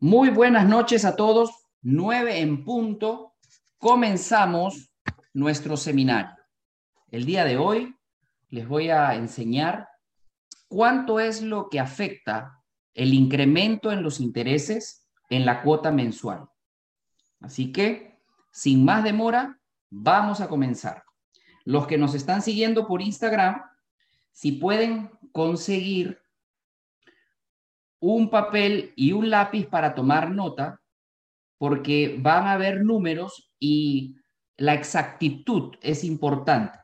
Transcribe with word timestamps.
Muy 0.00 0.30
buenas 0.30 0.64
noches 0.68 1.04
a 1.04 1.16
todos. 1.16 1.50
Nueve 1.82 2.38
en 2.38 2.64
punto. 2.64 3.34
Comenzamos 3.78 4.92
nuestro 5.34 5.76
seminario. 5.76 6.36
El 7.10 7.26
día 7.26 7.44
de 7.44 7.56
hoy 7.56 7.96
les 8.48 8.68
voy 8.68 8.90
a 8.90 9.16
enseñar 9.16 9.88
cuánto 10.68 11.18
es 11.18 11.42
lo 11.42 11.68
que 11.68 11.80
afecta 11.80 12.62
el 12.94 13.12
incremento 13.12 13.90
en 13.90 14.04
los 14.04 14.20
intereses 14.20 15.04
en 15.30 15.44
la 15.44 15.62
cuota 15.62 15.90
mensual. 15.90 16.48
Así 17.40 17.72
que, 17.72 18.20
sin 18.52 18.84
más 18.84 19.02
demora, 19.02 19.58
vamos 19.90 20.40
a 20.40 20.48
comenzar. 20.48 21.02
Los 21.64 21.88
que 21.88 21.98
nos 21.98 22.14
están 22.14 22.42
siguiendo 22.42 22.86
por 22.86 23.02
Instagram, 23.02 23.64
si 24.30 24.52
pueden 24.52 25.10
conseguir 25.32 26.22
un 28.00 28.30
papel 28.30 28.92
y 28.96 29.12
un 29.12 29.30
lápiz 29.30 29.66
para 29.66 29.94
tomar 29.94 30.30
nota, 30.30 30.80
porque 31.58 32.16
van 32.20 32.46
a 32.46 32.52
haber 32.52 32.84
números 32.84 33.52
y 33.58 34.16
la 34.56 34.74
exactitud 34.74 35.74
es 35.82 36.04
importante. 36.04 36.78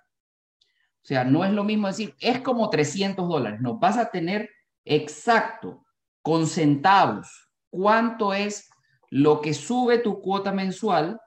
O 1.05 1.07
sea, 1.07 1.25
no 1.25 1.45
es 1.45 1.53
lo 1.53 1.65
mismo 1.65 1.87
decir, 1.87 2.15
es 2.19 2.41
como 2.41 2.71
300 2.71 3.29
dólares, 3.29 3.61
no, 3.61 3.79
vas 3.79 3.99
a 3.99 4.11
tener 4.11 4.51
exacto, 4.85 5.85
con 6.23 6.47
centavos, 6.47 7.51
cuánto 7.69 8.33
es 8.33 8.71
lo 9.11 9.43
que 9.43 9.53
sube 9.53 9.99
tu 9.99 10.23
cuota 10.23 10.53
mensual 10.53 11.21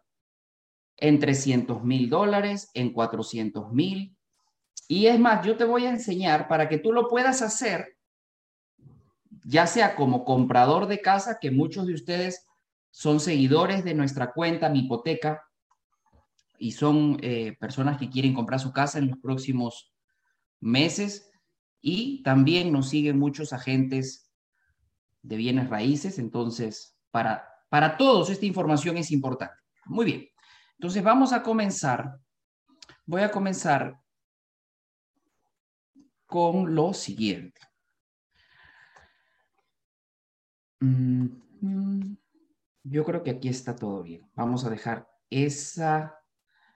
en 0.97 1.19
300 1.19 1.83
mil 1.83 2.09
dólares, 2.09 2.71
en 2.73 2.91
400 2.91 3.71
mil. 3.71 4.17
Y 4.87 5.05
es 5.05 5.19
más, 5.19 5.45
yo 5.45 5.55
te 5.55 5.65
voy 5.65 5.85
a 5.85 5.91
enseñar 5.91 6.47
para 6.47 6.67
que 6.67 6.79
tú 6.79 6.91
lo 6.91 7.07
puedas 7.07 7.43
hacer 7.43 7.96
ya 9.47 9.65
sea 9.65 9.95
como 9.95 10.25
comprador 10.25 10.87
de 10.87 10.99
casa, 10.99 11.39
que 11.39 11.51
muchos 11.51 11.87
de 11.87 11.93
ustedes 11.93 12.45
son 12.91 13.21
seguidores 13.21 13.85
de 13.85 13.93
nuestra 13.93 14.33
cuenta, 14.33 14.67
mi 14.67 14.79
hipoteca, 14.79 15.41
y 16.59 16.73
son 16.73 17.17
eh, 17.21 17.55
personas 17.57 17.97
que 17.97 18.09
quieren 18.09 18.33
comprar 18.33 18.59
su 18.59 18.73
casa 18.73 18.99
en 18.99 19.07
los 19.07 19.19
próximos 19.19 19.93
meses, 20.59 21.31
y 21.79 22.21
también 22.23 22.73
nos 22.73 22.89
siguen 22.89 23.17
muchos 23.17 23.53
agentes 23.53 24.29
de 25.21 25.37
bienes 25.37 25.69
raíces, 25.69 26.19
entonces 26.19 26.97
para, 27.09 27.47
para 27.69 27.95
todos 27.95 28.29
esta 28.29 28.45
información 28.45 28.97
es 28.97 29.11
importante. 29.11 29.55
Muy 29.85 30.05
bien, 30.05 30.27
entonces 30.77 31.01
vamos 31.01 31.31
a 31.31 31.41
comenzar, 31.41 32.19
voy 33.05 33.21
a 33.21 33.31
comenzar 33.31 33.97
con 36.25 36.75
lo 36.75 36.93
siguiente. 36.93 37.61
Mm, 37.61 37.77
yo 42.83 43.03
creo 43.05 43.23
que 43.23 43.31
aquí 43.31 43.49
está 43.49 43.75
todo 43.75 44.03
bien. 44.03 44.29
Vamos 44.35 44.65
a 44.65 44.69
dejar 44.69 45.09
esa... 45.29 46.19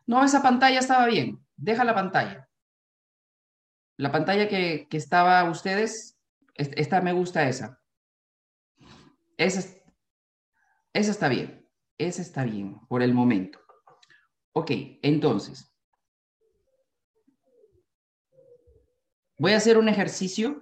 No, 0.05 0.23
esa 0.23 0.41
pantalla 0.41 0.79
estaba 0.79 1.05
bien. 1.05 1.45
Deja 1.55 1.83
la 1.83 1.93
pantalla. 1.93 2.49
La 3.97 4.11
pantalla 4.11 4.47
que, 4.47 4.87
que 4.89 4.97
estaba 4.97 5.49
ustedes, 5.49 6.19
esta 6.55 7.01
me 7.01 7.13
gusta 7.13 7.47
esa. 7.47 7.79
Esa, 9.37 9.59
esa 10.93 11.11
está 11.11 11.29
bien. 11.29 11.69
Esa 11.97 12.21
está 12.21 12.43
bien 12.43 12.79
por 12.87 13.03
el 13.03 13.13
momento. 13.13 13.59
Ok, 14.53 14.71
entonces. 15.03 15.71
Voy 19.37 19.53
a 19.53 19.57
hacer 19.57 19.77
un 19.77 19.87
ejercicio. 19.87 20.59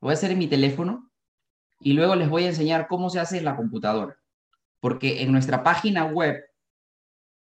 Voy 0.00 0.10
a 0.10 0.14
hacer 0.14 0.30
en 0.30 0.38
mi 0.38 0.48
teléfono 0.48 1.11
y 1.82 1.94
luego 1.94 2.16
les 2.16 2.28
voy 2.28 2.44
a 2.44 2.48
enseñar 2.48 2.88
cómo 2.88 3.10
se 3.10 3.20
hace 3.20 3.38
en 3.38 3.44
la 3.44 3.56
computadora. 3.56 4.16
Porque 4.80 5.22
en 5.22 5.32
nuestra 5.32 5.62
página 5.62 6.06
web 6.06 6.44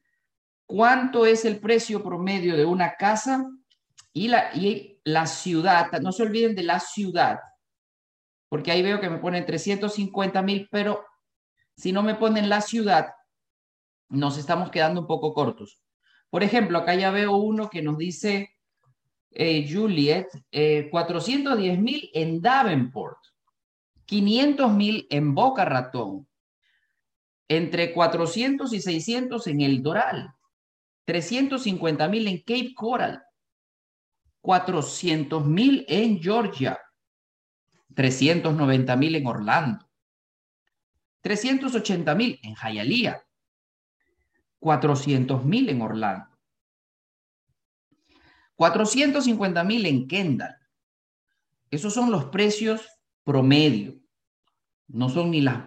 ¿Cuánto 0.66 1.24
es 1.24 1.46
el 1.46 1.58
precio 1.58 2.04
promedio 2.04 2.54
de 2.54 2.66
una 2.66 2.96
casa 2.96 3.48
y 4.12 4.28
la, 4.28 4.54
y 4.54 5.00
la 5.04 5.26
ciudad? 5.26 5.90
No 6.02 6.12
se 6.12 6.24
olviden 6.24 6.54
de 6.54 6.64
la 6.64 6.78
ciudad 6.78 7.38
porque 8.48 8.70
ahí 8.70 8.82
veo 8.82 9.00
que 9.00 9.10
me 9.10 9.18
ponen 9.18 9.44
350 9.44 10.42
mil, 10.42 10.68
pero 10.70 11.04
si 11.76 11.92
no 11.92 12.02
me 12.02 12.14
ponen 12.14 12.48
la 12.48 12.60
ciudad, 12.60 13.14
nos 14.08 14.38
estamos 14.38 14.70
quedando 14.70 15.02
un 15.02 15.06
poco 15.06 15.34
cortos. 15.34 15.82
Por 16.30 16.42
ejemplo, 16.42 16.78
acá 16.78 16.94
ya 16.94 17.10
veo 17.10 17.36
uno 17.36 17.70
que 17.70 17.82
nos 17.82 17.98
dice 17.98 18.50
eh, 19.30 19.68
Juliet, 19.70 20.28
410 20.90 21.74
eh, 21.74 21.80
mil 21.80 22.10
en 22.14 22.40
Davenport, 22.40 23.18
500 24.06 24.72
mil 24.72 25.06
en 25.10 25.34
Boca 25.34 25.64
Ratón, 25.64 26.26
entre 27.48 27.92
400 27.92 28.72
y 28.72 28.80
600 28.80 29.46
en 29.46 29.60
El 29.60 29.82
Doral, 29.82 30.32
350 31.04 32.08
mil 32.08 32.26
en 32.26 32.38
Cape 32.38 32.74
Coral, 32.74 33.22
400 34.40 35.44
mil 35.46 35.84
en 35.88 36.20
Georgia, 36.20 36.78
390 37.98 38.94
mil 38.94 39.16
en 39.16 39.26
Orlando, 39.26 39.90
380 41.20 42.14
mil 42.14 42.38
en 42.44 42.54
Hialeah, 42.54 43.26
400 44.60 45.44
mil 45.44 45.68
en 45.68 45.82
Orlando, 45.82 46.28
450 48.54 49.64
mil 49.64 49.84
en 49.84 50.06
Kendall. 50.06 50.54
Esos 51.72 51.92
son 51.92 52.12
los 52.12 52.26
precios 52.26 52.86
promedio. 53.24 53.98
No 54.86 55.08
son 55.08 55.32
ni 55.32 55.40
las, 55.40 55.64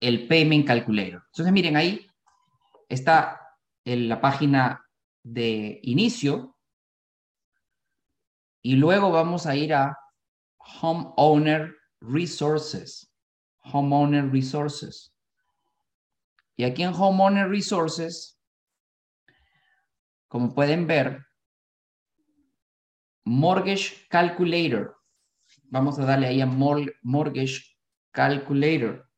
el 0.00 0.26
Payment 0.26 0.66
Calculator. 0.66 1.22
Entonces, 1.26 1.52
miren, 1.52 1.76
ahí 1.76 2.06
está 2.88 3.40
en 3.84 4.08
la 4.08 4.20
página 4.20 4.83
de 5.24 5.80
inicio 5.82 6.56
y 8.62 8.76
luego 8.76 9.10
vamos 9.10 9.46
a 9.46 9.56
ir 9.56 9.74
a 9.74 9.98
Homeowner 10.80 11.76
Resources. 12.00 13.12
Homeowner 13.58 14.30
Resources. 14.30 15.14
Y 16.56 16.64
aquí 16.64 16.82
en 16.82 16.94
Homeowner 16.94 17.48
Resources, 17.48 18.40
como 20.28 20.54
pueden 20.54 20.86
ver, 20.86 21.26
Mortgage 23.24 24.06
Calculator. 24.08 24.96
Vamos 25.64 25.98
a 25.98 26.04
darle 26.04 26.28
ahí 26.28 26.40
a 26.40 26.46
Mortgage 26.46 27.76
Calculator. 28.12 29.10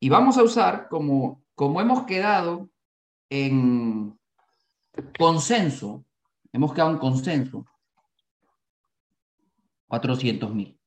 Y 0.00 0.08
vamos 0.08 0.36
a 0.36 0.42
usar, 0.42 0.88
como, 0.88 1.44
como 1.54 1.80
hemos 1.80 2.06
quedado 2.06 2.71
en 3.32 4.20
consenso, 5.18 6.04
hemos 6.52 6.74
quedado 6.74 6.90
en 6.90 6.98
consenso, 6.98 7.64
400 9.86 10.54
mil. 10.54 10.78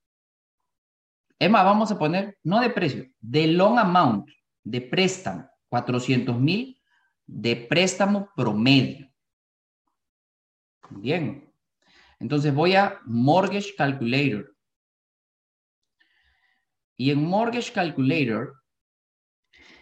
Es 1.39 1.50
más, 1.50 1.65
vamos 1.65 1.92
a 1.92 1.97
poner, 1.97 2.38
no 2.44 2.59
de 2.59 2.69
precio, 2.69 3.09
de 3.19 3.47
long 3.47 3.80
amount, 3.80 4.30
de 4.63 4.80
préstamo, 4.80 5.50
400 5.69 6.39
mil 6.39 6.80
de 7.25 7.56
préstamo 7.56 8.30
promedio. 8.36 9.12
Bien. 10.92 11.51
Entonces 12.19 12.53
voy 12.53 12.75
a 12.75 13.00
Mortgage 13.06 13.74
Calculator. 13.75 14.56
Y 16.95 17.09
en 17.09 17.25
Mortgage 17.25 17.74
Calculator, 17.74 18.62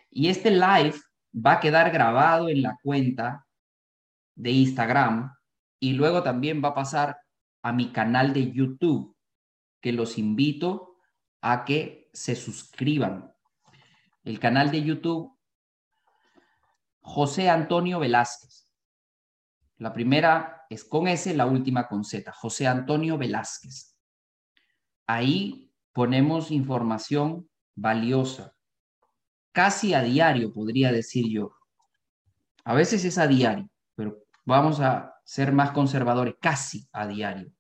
y 0.10 0.30
este 0.30 0.50
live 0.50 0.96
va 1.34 1.54
a 1.54 1.60
quedar 1.60 1.92
grabado 1.92 2.50
en 2.50 2.62
la 2.62 2.78
cuenta 2.82 3.46
de 4.36 4.52
Instagram 4.52 5.36
y 5.80 5.94
luego 5.94 6.24
también 6.24 6.64
va 6.64 6.70
a 6.70 6.76
pasar 6.76 7.18
a 7.62 7.72
mi 7.72 7.92
canal 7.92 8.34
de 8.34 8.52
YouTube, 8.52 9.16
que 9.82 9.92
los 9.92 10.18
invito 10.18 10.98
a 11.42 11.66
que 11.66 12.10
se 12.14 12.36
suscriban. 12.36 13.34
El 14.24 14.40
canal 14.40 14.72
de 14.72 14.84
YouTube 14.84 15.34
José 17.04 17.50
Antonio 17.50 18.00
Velázquez. 18.00 18.70
La 19.78 19.94
primera 19.94 20.66
es 20.70 20.86
con 20.86 21.08
S, 21.08 21.34
la 21.36 21.46
última 21.46 21.88
con 21.88 22.06
Z. 22.06 22.32
José 22.32 22.66
Antonio 22.66 23.18
Velázquez. 23.18 23.98
Ahí 25.06 25.74
ponemos 25.92 26.50
información 26.50 27.50
valiosa, 27.76 28.53
casi 29.54 29.94
a 29.94 30.02
diario, 30.02 30.52
podría 30.52 30.92
decir 30.92 31.30
yo. 31.30 31.56
A 32.66 32.74
veces 32.74 33.06
es 33.06 33.18
a 33.18 33.28
diario, 33.28 33.70
pero 33.96 34.18
vamos 34.46 34.82
a 34.82 35.16
ser 35.24 35.54
más 35.54 35.72
conservadores, 35.72 36.36
casi 36.42 36.88
a 36.92 37.08
diario. 37.08 37.52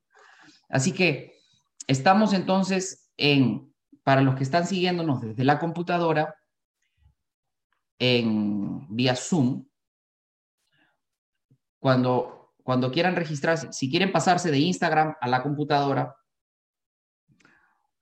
Así 0.67 0.91
que 0.91 1.39
estamos 1.87 2.33
entonces 2.33 3.11
en, 3.15 3.73
para 4.03 4.21
los 4.21 4.35
que 4.35 4.43
están 4.43 4.67
siguiéndonos 4.67 5.21
desde 5.21 5.43
la 5.43 5.59
computadora, 5.59 6.35
en 7.99 8.87
vía 8.93 9.15
Zoom, 9.15 9.65
cuando, 11.79 12.53
cuando 12.63 12.91
quieran 12.91 13.15
registrarse, 13.15 13.71
si 13.71 13.89
quieren 13.89 14.11
pasarse 14.11 14.51
de 14.51 14.59
Instagram 14.59 15.15
a 15.21 15.27
la 15.27 15.43
computadora, 15.43 16.15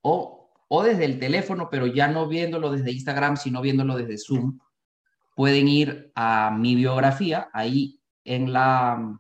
o, 0.02 0.41
o 0.74 0.84
desde 0.84 1.04
el 1.04 1.20
teléfono, 1.20 1.68
pero 1.70 1.86
ya 1.86 2.08
no 2.08 2.30
viéndolo 2.30 2.72
desde 2.72 2.94
Instagram, 2.94 3.36
sino 3.36 3.60
viéndolo 3.60 3.98
desde 3.98 4.18
Zoom, 4.18 4.58
pueden 5.36 5.68
ir 5.68 6.14
a 6.16 6.50
mi 6.58 6.76
biografía, 6.76 7.50
ahí 7.52 8.00
en 8.24 8.54
la 8.54 9.20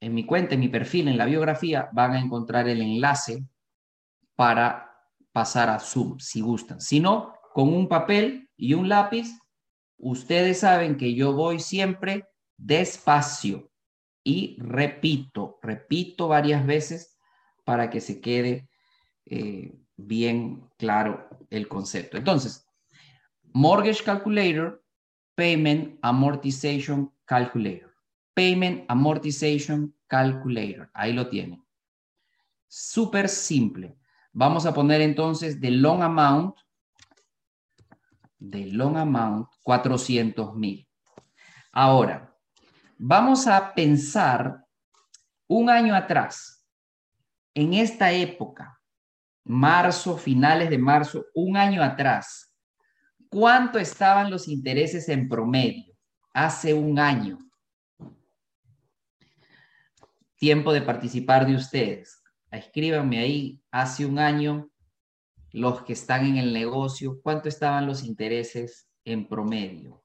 en 0.00 0.14
mi 0.14 0.26
cuenta, 0.26 0.54
en 0.54 0.60
mi 0.60 0.68
perfil, 0.68 1.06
en 1.06 1.16
la 1.16 1.26
biografía, 1.26 1.90
van 1.92 2.10
a 2.14 2.18
encontrar 2.18 2.68
el 2.68 2.82
enlace 2.82 3.46
para 4.34 4.98
pasar 5.30 5.70
a 5.70 5.78
Zoom, 5.78 6.18
si 6.18 6.40
gustan. 6.40 6.80
Si 6.80 6.98
no, 6.98 7.32
con 7.52 7.72
un 7.72 7.86
papel 7.86 8.50
y 8.56 8.74
un 8.74 8.88
lápiz, 8.88 9.28
ustedes 9.96 10.58
saben 10.58 10.96
que 10.96 11.14
yo 11.14 11.34
voy 11.34 11.60
siempre 11.60 12.26
despacio 12.56 13.70
y 14.24 14.56
repito, 14.58 15.60
repito 15.62 16.26
varias 16.26 16.66
veces 16.66 17.16
para 17.64 17.90
que 17.90 18.00
se 18.00 18.20
quede 18.20 18.68
eh, 19.26 19.83
bien 19.96 20.68
claro 20.76 21.28
el 21.50 21.68
concepto. 21.68 22.16
Entonces, 22.16 22.66
Mortgage 23.52 24.02
Calculator, 24.02 24.84
Payment 25.34 25.98
Amortization 26.02 27.12
Calculator. 27.24 27.94
Payment 28.34 28.84
Amortization 28.88 29.94
Calculator. 30.06 30.90
Ahí 30.92 31.12
lo 31.12 31.28
tienen. 31.28 31.64
Súper 32.66 33.28
simple. 33.28 33.96
Vamos 34.32 34.66
a 34.66 34.74
poner 34.74 35.00
entonces 35.00 35.60
de 35.60 35.70
long 35.70 36.02
amount, 36.02 36.56
de 38.38 38.66
long 38.66 38.96
amount, 38.96 39.48
400 39.62 40.56
mil. 40.56 40.88
Ahora, 41.70 42.36
vamos 42.98 43.46
a 43.46 43.72
pensar 43.74 44.64
un 45.46 45.70
año 45.70 45.94
atrás, 45.94 46.64
en 47.54 47.74
esta 47.74 48.10
época, 48.10 48.73
marzo, 49.44 50.16
finales 50.16 50.70
de 50.70 50.78
marzo, 50.78 51.26
un 51.34 51.56
año 51.56 51.82
atrás, 51.82 52.54
¿cuánto 53.28 53.78
estaban 53.78 54.30
los 54.30 54.48
intereses 54.48 55.08
en 55.08 55.28
promedio? 55.28 55.94
Hace 56.32 56.74
un 56.74 56.98
año. 56.98 57.38
Tiempo 60.36 60.72
de 60.72 60.82
participar 60.82 61.46
de 61.46 61.54
ustedes. 61.54 62.22
Escríbanme 62.50 63.18
ahí, 63.18 63.62
hace 63.70 64.06
un 64.06 64.18
año, 64.18 64.70
los 65.52 65.82
que 65.82 65.92
están 65.92 66.26
en 66.26 66.36
el 66.38 66.52
negocio, 66.52 67.20
¿cuánto 67.22 67.48
estaban 67.48 67.86
los 67.86 68.02
intereses 68.02 68.88
en 69.04 69.28
promedio? 69.28 70.02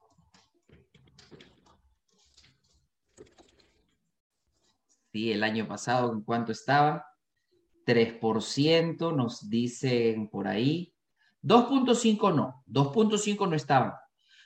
Sí, 5.11 5.31
el 5.31 5.43
año 5.43 5.67
pasado, 5.67 6.13
¿en 6.13 6.21
cuánto 6.21 6.51
estaba? 6.51 7.08
3% 7.89 9.15
nos 9.15 9.49
dicen 9.49 10.29
por 10.29 10.47
ahí. 10.47 10.93
2.5 11.41 12.35
no, 12.35 12.63
2.5 12.67 13.49
no 13.49 13.55
estaban. 13.55 13.93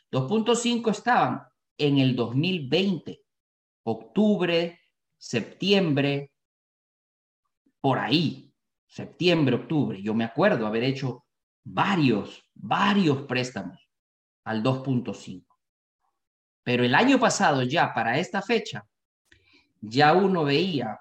2.5 0.09 0.91
estaban 0.91 1.43
en 1.77 1.97
el 1.97 2.15
2020, 2.15 3.21
octubre, 3.83 4.79
septiembre, 5.17 6.31
por 7.81 7.99
ahí, 7.99 8.49
septiembre, 8.87 9.57
octubre. 9.57 10.01
Yo 10.01 10.13
me 10.13 10.23
acuerdo 10.23 10.65
haber 10.65 10.85
hecho 10.85 11.25
varios, 11.65 12.49
varios 12.53 13.23
préstamos 13.23 13.89
al 14.45 14.63
2.5. 14.63 15.43
Pero 16.63 16.85
el 16.85 16.95
año 16.95 17.19
pasado 17.19 17.63
ya, 17.63 17.93
para 17.93 18.17
esta 18.19 18.41
fecha, 18.41 18.87
ya 19.81 20.13
uno 20.13 20.45
veía 20.45 20.97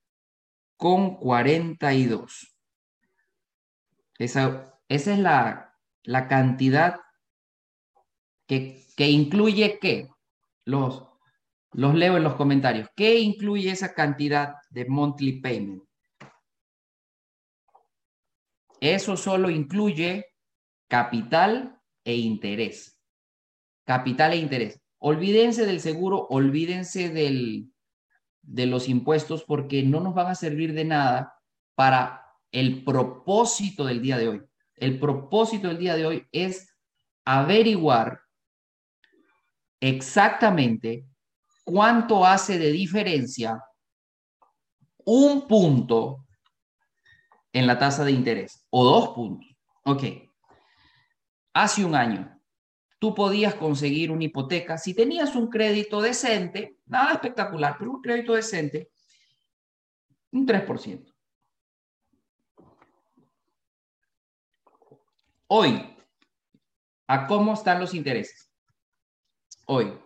con 0.77 1.17
42. 1.17 2.57
Esa, 4.19 4.79
esa 4.89 5.13
es 5.13 5.19
la, 5.19 5.77
la 6.05 6.29
cantidad 6.29 7.01
que, 8.47 8.87
que, 8.97 9.09
incluye 9.09 9.81
qué? 9.81 10.09
Los, 10.65 11.03
los 11.73 11.95
leo 11.95 12.19
en 12.19 12.23
los 12.23 12.35
comentarios. 12.35 12.89
¿Qué 12.95 13.19
incluye 13.19 13.71
esa 13.71 13.95
cantidad 13.95 14.57
de 14.71 14.85
monthly 14.87 15.41
payment? 15.41 15.83
Eso 18.81 19.17
solo 19.17 19.51
incluye 19.51 20.36
capital 20.89 21.81
e 22.05 22.17
interés. 22.17 23.01
Capital 23.85 24.33
e 24.33 24.37
interés. 24.37 24.81
Olvídense 24.99 25.67
del 25.67 25.81
seguro, 25.81 26.27
olvídense 26.31 27.11
del, 27.11 27.73
de 28.43 28.67
los 28.67 28.89
impuestos 28.89 29.45
porque 29.45 29.83
no 29.83 30.01
nos 30.01 30.15
van 30.15 30.29
a 30.29 30.35
servir 30.35 30.73
de 30.73 30.85
nada 30.85 31.35
para 31.75 32.25
el 32.51 32.85
propósito 32.85 33.85
del 33.85 34.01
día 34.01 34.19
de 34.19 34.29
hoy. 34.29 34.43
El 34.75 34.99
propósito 34.99 35.69
del 35.69 35.79
día 35.79 35.97
de 35.97 36.07
hoy 36.07 36.27
es 36.33 36.75
averiguar 37.25 38.21
exactamente 39.81 41.07
cuánto 41.65 42.25
hace 42.25 42.59
de 42.59 42.73
diferencia 42.73 43.63
un 45.05 45.47
punto 45.47 46.27
en 47.53 47.67
la 47.67 47.79
tasa 47.79 48.05
de 48.05 48.13
interés 48.13 48.67
o 48.71 48.85
dos 48.85 49.09
puntos. 49.11 49.49
Ok. 49.85 50.26
Hace 51.59 51.87
un 51.87 51.95
año, 51.95 52.39
tú 52.99 53.15
podías 53.15 53.55
conseguir 53.55 54.11
una 54.11 54.25
hipoteca 54.25 54.77
si 54.77 54.93
tenías 54.93 55.35
un 55.35 55.49
crédito 55.49 56.03
decente, 56.03 56.81
nada 56.85 57.15
espectacular, 57.15 57.77
pero 57.79 57.93
un 57.93 58.03
crédito 58.03 58.35
decente, 58.35 58.91
un 60.33 60.47
3%. 60.47 61.15
Hoy, 65.47 65.97
¿a 67.07 67.27
cómo 67.27 67.55
están 67.55 67.81
los 67.81 67.95
intereses? 67.95 68.53
Hoy, 69.65 69.99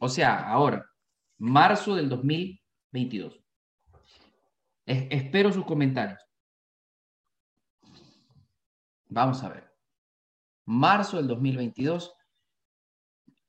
o 0.00 0.08
sea, 0.08 0.50
ahora, 0.50 0.90
marzo 1.38 1.94
del 1.94 2.08
2022. 2.08 3.40
espero 4.86 5.52
sus 5.52 5.64
comentarios. 5.64 6.20
Vamos 9.08 9.40
a 9.44 9.50
ver. 9.50 9.65
Marzo 10.66 11.16
del 11.16 11.28
2022. 11.28 12.12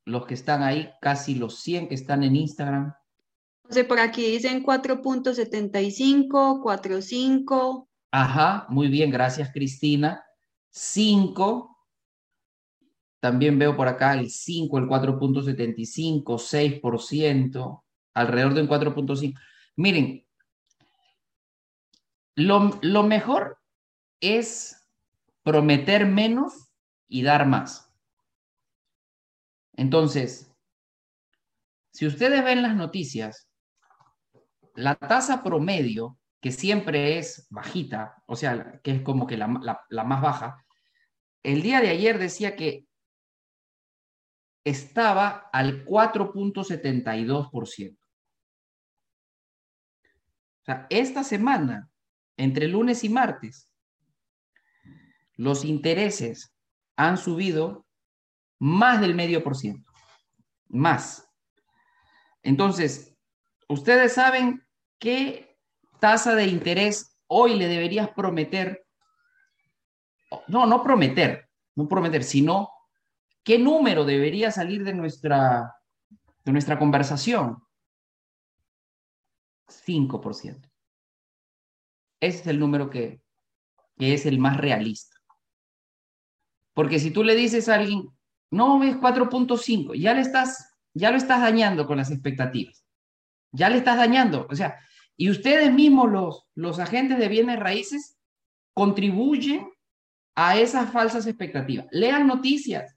Los 0.06 0.26
que 0.26 0.36
están 0.36 0.64
ahí, 0.64 0.90
casi 1.02 1.36
los 1.36 1.60
100 1.60 1.90
que 1.90 1.96
están 1.96 2.24
en 2.24 2.36
Instagram. 2.36 2.94
Entonces, 3.64 3.86
por 3.86 4.00
aquí 4.00 4.32
dicen 4.32 4.64
4.75, 4.64 6.62
4.5. 6.64 7.88
Ajá, 8.12 8.66
muy 8.70 8.88
bien, 8.88 9.12
gracias 9.12 9.52
Cristina. 9.52 10.24
5. 10.70 11.78
También 13.20 13.60
veo 13.60 13.76
por 13.76 13.90
acá 13.90 14.14
el 14.14 14.30
5, 14.30 14.78
el 14.78 14.86
4.75, 14.86 16.24
6%, 16.24 17.84
alrededor 18.14 18.54
de 18.54 18.62
un 18.62 18.70
4.5. 18.70 19.38
Miren, 19.76 20.26
lo, 22.36 22.80
lo 22.82 23.04
mejor 23.04 23.60
es 24.22 24.88
prometer 25.44 26.06
menos 26.06 26.67
y 27.08 27.24
dar 27.24 27.46
más. 27.46 27.94
Entonces, 29.74 30.54
si 31.92 32.06
ustedes 32.06 32.44
ven 32.44 32.62
las 32.62 32.76
noticias, 32.76 33.50
la 34.76 34.96
tasa 34.96 35.42
promedio, 35.44 36.20
que 36.40 36.52
siempre 36.52 37.18
es 37.18 37.48
bajita, 37.50 38.22
o 38.28 38.36
sea, 38.36 38.80
que 38.84 38.92
es 38.92 39.02
como 39.02 39.26
que 39.26 39.38
la, 39.38 39.48
más 39.48 40.22
baja, 40.22 40.64
el 41.44 41.64
día 41.64 41.82
de 41.82 41.90
ayer 41.90 42.20
decía 42.20 42.56
que 42.56 42.86
estaba 44.64 45.50
al 45.52 45.84
4.72%. 45.86 47.98
O 50.62 50.66
sea, 50.66 50.86
esta 50.90 51.24
semana, 51.24 51.90
entre 52.36 52.68
lunes 52.68 53.04
y 53.04 53.10
martes, 53.10 53.72
los 55.36 55.66
intereses 55.66 56.57
han 56.98 57.18
subido 57.18 57.86
más 58.60 59.00
del 59.00 59.16
medio 59.16 59.44
por 59.44 59.56
ciento. 59.56 59.90
Más. 60.68 61.30
Entonces, 62.42 63.16
ustedes 63.70 64.14
saben 64.14 64.68
qué 65.00 65.58
tasa 66.00 66.36
de 66.36 66.48
interés 66.48 67.18
hoy 67.28 67.56
le 67.56 67.68
deberías 67.68 68.10
prometer. 68.10 68.86
No, 70.48 70.66
no 70.66 70.84
prometer, 70.84 71.50
no 71.76 71.88
prometer, 71.88 72.24
sino 72.24 72.70
qué 73.44 73.60
número 73.60 74.04
debería 74.04 74.52
salir 74.52 74.84
de 74.84 74.94
nuestra, 74.94 75.76
de 76.44 76.52
nuestra 76.52 76.80
conversación. 76.80 77.64
5%. 79.68 80.70
Ese 82.20 82.40
es 82.40 82.48
el 82.48 82.60
número 82.60 82.90
que, 82.90 83.22
que 83.98 84.14
es 84.16 84.26
el 84.26 84.40
más 84.40 84.58
realista. 84.58 85.17
Porque 86.78 87.00
si 87.00 87.10
tú 87.10 87.24
le 87.24 87.34
dices 87.34 87.70
a 87.70 87.74
alguien, 87.74 88.08
no, 88.52 88.84
es 88.84 88.96
4.5, 88.98 89.96
ya 89.96 90.14
le 90.14 90.22
estás, 90.22 90.78
ya 90.94 91.10
lo 91.10 91.18
estás 91.18 91.42
dañando 91.42 91.88
con 91.88 91.98
las 91.98 92.12
expectativas. 92.12 92.86
Ya 93.52 93.68
le 93.68 93.78
estás 93.78 93.98
dañando. 93.98 94.46
O 94.48 94.56
sea, 94.56 94.78
y 95.16 95.32
ustedes 95.32 95.74
mismos, 95.74 96.12
los, 96.12 96.46
los 96.54 96.78
agentes 96.78 97.18
de 97.18 97.30
bienes 97.30 97.60
raíces, 97.60 98.20
contribuyen 98.76 99.68
a 100.36 100.60
esas 100.60 100.92
falsas 100.92 101.26
expectativas. 101.26 101.88
Lean 101.90 102.28
noticias. 102.28 102.96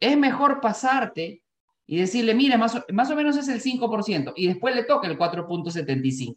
Es 0.00 0.18
mejor 0.18 0.60
pasarte 0.60 1.44
y 1.86 1.98
decirle, 1.98 2.34
mire, 2.34 2.58
más 2.58 2.74
o, 2.74 2.84
más 2.92 3.08
o 3.08 3.14
menos 3.14 3.36
es 3.36 3.46
el 3.46 3.62
5%, 3.62 4.32
y 4.34 4.48
después 4.48 4.74
le 4.74 4.82
toca 4.82 5.06
el 5.06 5.16
4.75. 5.16 6.34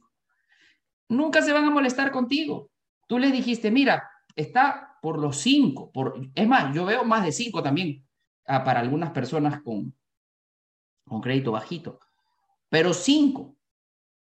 Nunca 1.09 1.41
se 1.41 1.51
van 1.51 1.65
a 1.65 1.71
molestar 1.71 2.11
contigo. 2.11 2.69
Tú 3.07 3.17
les 3.17 3.31
dijiste, 3.31 3.71
mira, 3.71 4.07
está 4.35 4.97
por 5.01 5.19
los 5.19 5.37
cinco. 5.37 5.91
Por, 5.91 6.29
es 6.33 6.47
más, 6.47 6.73
yo 6.73 6.85
veo 6.85 7.03
más 7.03 7.23
de 7.25 7.31
cinco 7.31 7.61
también 7.61 8.05
ah, 8.47 8.63
para 8.63 8.79
algunas 8.79 9.11
personas 9.11 9.61
con, 9.61 9.95
con 11.05 11.21
crédito 11.21 11.51
bajito. 11.51 11.99
Pero 12.69 12.93
cinco. 12.93 13.55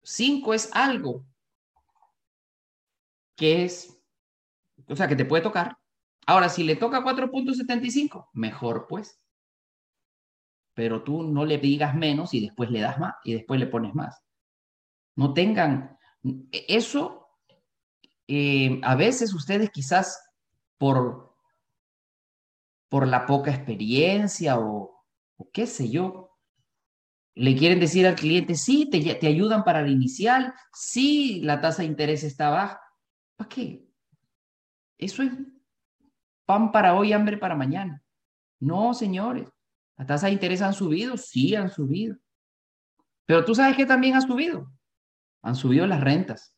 Cinco 0.03 0.53
es 0.53 0.70
algo 0.74 1.25
que 3.36 3.63
es, 3.63 4.01
o 4.88 4.96
sea, 4.96 5.08
que 5.08 5.15
te 5.15 5.25
puede 5.25 5.44
tocar. 5.44 5.77
Ahora, 6.25 6.50
si 6.50 6.63
le 6.63 6.75
toca 6.75 7.03
4.75, 7.03 8.30
mejor 8.34 8.88
pues. 8.88 9.20
Pero 10.74 11.03
tú 11.03 11.24
no 11.24 11.46
le 11.46 11.58
digas 11.58 11.96
menos 11.96 12.34
y 12.34 12.41
después 12.41 12.72
le 12.72 12.82
das 12.82 13.00
más 13.00 13.15
y 13.24 13.34
después 13.34 13.60
le 13.60 13.68
pones 13.68 13.94
más. 13.94 14.24
No 15.15 15.34
tengan, 15.34 15.98
eso 16.51 17.20
eh, 18.33 18.79
a 18.83 18.95
veces 18.95 19.33
ustedes 19.33 19.71
quizás 19.71 20.23
por, 20.77 21.35
por 22.88 23.05
la 23.05 23.25
poca 23.25 23.51
experiencia 23.51 24.57
o, 24.57 25.03
qué 25.51 25.67
sé 25.67 25.89
yo, 25.89 26.38
le 27.35 27.57
quieren 27.57 27.81
decir 27.81 28.07
al 28.07 28.15
cliente, 28.15 28.55
sí, 28.55 28.89
te, 28.89 29.15
te 29.15 29.27
ayudan 29.27 29.65
para 29.65 29.81
el 29.81 29.91
inicial, 29.91 30.53
sí, 30.71 31.41
la 31.41 31.59
tasa 31.59 31.81
de 31.81 31.89
interés 31.89 32.23
está 32.23 32.50
baja. 32.50 32.81
¿Para 33.35 33.50
qué? 33.50 33.85
Eso 34.97 35.23
es 35.23 35.33
pan 36.45 36.71
para 36.71 36.95
hoy, 36.95 37.11
hambre 37.11 37.38
para 37.38 37.55
mañana. 37.55 38.01
No, 38.61 38.93
señores. 38.93 39.50
Las 39.97 40.07
tasas 40.07 40.29
de 40.29 40.35
interés 40.35 40.61
han 40.61 40.73
subido, 40.73 41.17
sí 41.17 41.53
han 41.53 41.69
subido. 41.69 42.15
Pero 43.25 43.43
tú 43.43 43.55
sabes 43.55 43.75
que 43.75 43.85
también 43.85 44.15
ha 44.15 44.21
subido. 44.21 44.71
Han 45.41 45.55
subido 45.55 45.85
las 45.85 46.00
rentas. 46.00 46.55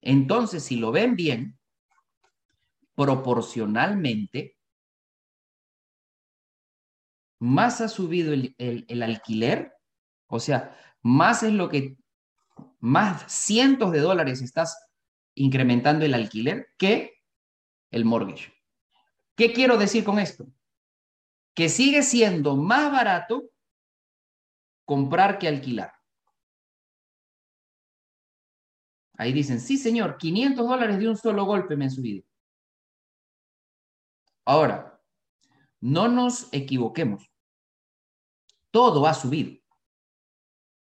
Entonces, 0.00 0.64
si 0.64 0.76
lo 0.76 0.90
ven 0.90 1.14
bien, 1.14 1.58
proporcionalmente, 2.96 4.56
más 7.38 7.80
ha 7.80 7.88
subido 7.88 8.32
el, 8.32 9.02
alquiler, 9.02 9.71
o 10.34 10.40
sea, 10.40 10.74
más 11.02 11.42
es 11.42 11.52
lo 11.52 11.68
que, 11.68 11.98
más 12.80 13.30
cientos 13.30 13.92
de 13.92 14.00
dólares 14.00 14.40
estás 14.40 14.88
incrementando 15.34 16.06
el 16.06 16.14
alquiler 16.14 16.68
que 16.78 17.22
el 17.90 18.06
mortgage. 18.06 18.50
¿Qué 19.36 19.52
quiero 19.52 19.76
decir 19.76 20.04
con 20.04 20.18
esto? 20.18 20.46
Que 21.54 21.68
sigue 21.68 22.02
siendo 22.02 22.56
más 22.56 22.90
barato 22.90 23.50
comprar 24.86 25.38
que 25.38 25.48
alquilar. 25.48 25.92
Ahí 29.18 29.34
dicen, 29.34 29.60
sí, 29.60 29.76
señor, 29.76 30.16
500 30.16 30.66
dólares 30.66 30.98
de 30.98 31.08
un 31.10 31.16
solo 31.18 31.44
golpe 31.44 31.76
me 31.76 31.84
han 31.84 31.90
subido. 31.90 32.24
Ahora, 34.46 34.98
no 35.78 36.08
nos 36.08 36.50
equivoquemos. 36.54 37.30
Todo 38.70 39.06
ha 39.06 39.12
subido. 39.12 39.61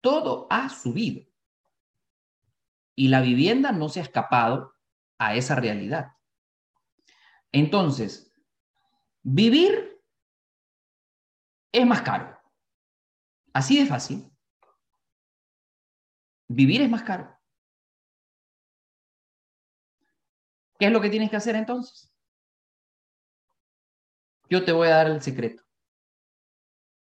Todo 0.02 0.48
ha 0.50 0.70
subido. 0.70 1.28
Y 2.96 3.08
la 3.08 3.22
vivienda 3.22 3.72
no 3.72 3.90
se 3.90 4.00
ha 4.00 4.04
escapado 4.04 4.74
a 5.18 5.36
esa 5.36 5.56
realidad. 5.56 6.14
Entonces, 7.52 8.34
vivir 9.22 10.02
es 11.72 11.86
más 11.86 12.02
caro. 12.02 12.38
Así 13.54 13.80
de 13.80 13.86
fácil. 13.86 14.30
Vivir 16.48 16.82
es 16.82 16.90
más 16.90 17.04
caro. 17.04 17.38
¿Qué 20.78 20.86
es 20.86 20.92
lo 20.92 21.02
que 21.02 21.10
tienes 21.10 21.30
que 21.30 21.36
hacer 21.36 21.56
entonces? 21.56 22.10
yo 24.50 24.66
te 24.66 24.72
voy 24.72 24.88
a 24.88 24.96
dar 24.96 25.08
el 25.08 25.22
secreto. 25.22 25.64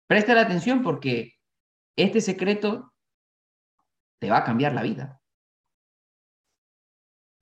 Presta 0.06 0.34
la 0.34 0.42
atención 0.42 0.84
porque 0.84 1.37
este 1.98 2.22
secreto 2.22 2.94
te 4.20 4.30
va 4.30 4.38
a 4.38 4.44
cambiar 4.44 4.74
la 4.74 4.84
vida. 4.84 5.22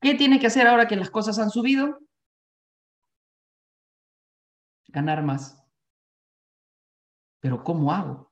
¿Qué 0.02 0.16
tienes 0.16 0.40
que 0.40 0.48
hacer 0.48 0.68
ahora 0.68 0.88
que 0.88 0.96
las 0.96 1.10
cosas 1.10 1.38
han 1.40 1.50
subido? 1.50 2.00
Ganar 4.88 5.24
más. 5.24 5.62
Pero 7.42 7.64
¿cómo 7.64 7.92
hago? 7.92 8.32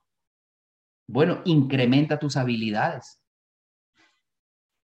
Bueno, 1.06 1.42
incrementa 1.44 2.18
tus 2.18 2.36
habilidades. 2.36 3.22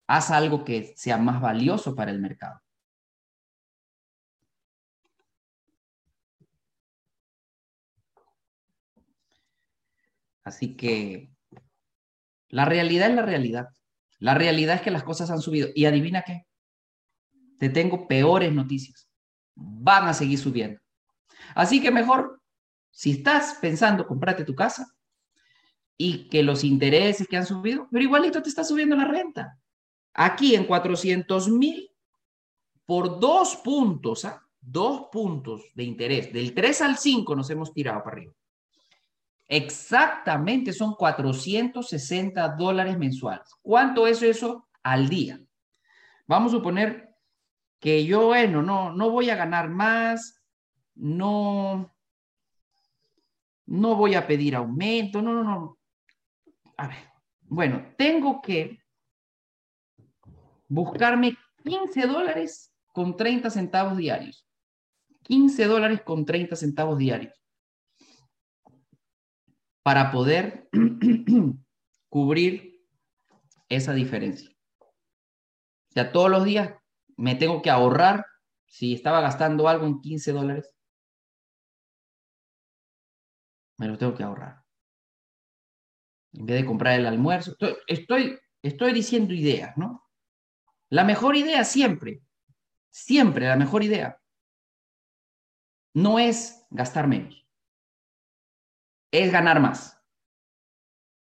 Haz 0.08 0.30
algo 0.30 0.64
que 0.64 0.94
sea 0.96 1.18
más 1.18 1.40
valioso 1.40 1.96
para 1.96 2.12
el 2.12 2.20
mercado. 2.20 2.60
Así 10.46 10.76
que 10.76 11.28
la 12.50 12.64
realidad 12.64 13.10
es 13.10 13.16
la 13.16 13.22
realidad. 13.22 13.68
La 14.20 14.32
realidad 14.34 14.76
es 14.76 14.82
que 14.82 14.92
las 14.92 15.02
cosas 15.02 15.28
han 15.32 15.40
subido. 15.40 15.70
Y 15.74 15.86
adivina 15.86 16.22
qué. 16.22 16.46
Te 17.58 17.68
tengo 17.68 18.06
peores 18.06 18.52
noticias. 18.52 19.08
Van 19.56 20.06
a 20.06 20.14
seguir 20.14 20.38
subiendo. 20.38 20.80
Así 21.56 21.82
que 21.82 21.90
mejor, 21.90 22.40
si 22.92 23.10
estás 23.10 23.58
pensando 23.60 24.06
comprarte 24.06 24.44
tu 24.44 24.54
casa 24.54 24.86
y 25.98 26.28
que 26.28 26.44
los 26.44 26.62
intereses 26.62 27.26
que 27.26 27.36
han 27.36 27.46
subido, 27.46 27.88
pero 27.90 28.04
igualito 28.04 28.40
te 28.40 28.48
está 28.48 28.62
subiendo 28.62 28.94
la 28.94 29.04
renta. 29.04 29.58
Aquí 30.14 30.54
en 30.54 30.64
400 30.64 31.48
mil 31.48 31.90
por 32.84 33.18
dos 33.18 33.56
puntos, 33.56 34.24
¿ah? 34.24 34.40
dos 34.60 35.08
puntos 35.10 35.64
de 35.74 35.82
interés. 35.82 36.32
Del 36.32 36.54
3 36.54 36.82
al 36.82 36.98
5 36.98 37.34
nos 37.34 37.50
hemos 37.50 37.72
tirado 37.72 38.04
para 38.04 38.16
arriba. 38.16 38.32
Exactamente 39.48 40.72
son 40.72 40.94
460 40.94 42.48
dólares 42.56 42.98
mensuales. 42.98 43.48
¿Cuánto 43.62 44.06
es 44.06 44.22
eso 44.22 44.68
al 44.82 45.08
día? 45.08 45.40
Vamos 46.26 46.52
a 46.52 46.56
suponer 46.56 47.14
que 47.78 48.04
yo, 48.04 48.26
bueno, 48.26 48.62
no, 48.62 48.92
no 48.92 49.10
voy 49.10 49.30
a 49.30 49.36
ganar 49.36 49.68
más, 49.68 50.42
no, 50.96 51.94
no 53.66 53.94
voy 53.94 54.14
a 54.14 54.26
pedir 54.26 54.56
aumento, 54.56 55.22
no, 55.22 55.32
no, 55.32 55.44
no. 55.44 55.78
A 56.76 56.88
ver, 56.88 56.98
bueno, 57.42 57.94
tengo 57.96 58.42
que 58.42 58.80
buscarme 60.68 61.36
15 61.62 62.06
dólares 62.08 62.74
con 62.92 63.16
30 63.16 63.50
centavos 63.50 63.96
diarios. 63.96 64.44
15 65.22 65.66
dólares 65.66 66.02
con 66.02 66.24
30 66.24 66.56
centavos 66.56 66.98
diarios 66.98 67.45
para 69.86 70.10
poder 70.10 70.68
cubrir 72.08 72.84
esa 73.68 73.92
diferencia. 73.92 74.50
O 74.80 75.92
sea, 75.92 76.10
todos 76.10 76.28
los 76.28 76.42
días 76.42 76.74
me 77.16 77.36
tengo 77.36 77.62
que 77.62 77.70
ahorrar, 77.70 78.26
si 78.66 78.94
estaba 78.94 79.20
gastando 79.20 79.68
algo 79.68 79.86
en 79.86 80.00
15 80.00 80.32
dólares, 80.32 80.74
me 83.78 83.86
lo 83.86 83.96
tengo 83.96 84.16
que 84.16 84.24
ahorrar. 84.24 84.64
En 86.32 86.46
vez 86.46 86.62
de 86.62 86.66
comprar 86.66 86.98
el 86.98 87.06
almuerzo, 87.06 87.52
estoy, 87.52 87.76
estoy, 87.86 88.40
estoy 88.62 88.92
diciendo 88.92 89.34
ideas, 89.34 89.76
¿no? 89.76 90.04
La 90.88 91.04
mejor 91.04 91.36
idea 91.36 91.62
siempre, 91.62 92.24
siempre 92.90 93.46
la 93.46 93.56
mejor 93.56 93.84
idea 93.84 94.20
no 95.94 96.18
es 96.18 96.66
gastar 96.70 97.06
menos, 97.06 97.45
es 99.10 99.32
ganar 99.32 99.60
más. 99.60 100.00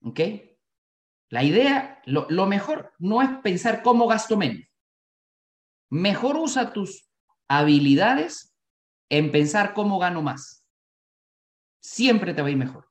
¿Ok? 0.01 0.19
La 1.29 1.43
idea, 1.43 2.01
lo, 2.05 2.45
mejor 2.45 2.93
no 2.99 3.21
es 3.21 3.29
pensar 3.39 3.81
cómo 3.81 4.07
gasto 4.07 4.37
menos. 4.37 4.67
Mejor 5.89 6.37
usa 6.37 6.73
tus 6.73 7.09
habilidades 7.47 8.55
en 9.09 9.31
pensar 9.31 9.73
cómo 9.73 9.99
gano 9.99 10.21
más. 10.21 10.67
Siempre 11.81 12.33
te 12.33 12.41
va 12.41 12.49
a 12.49 12.51
ir 12.51 12.57
mejor. 12.57 12.89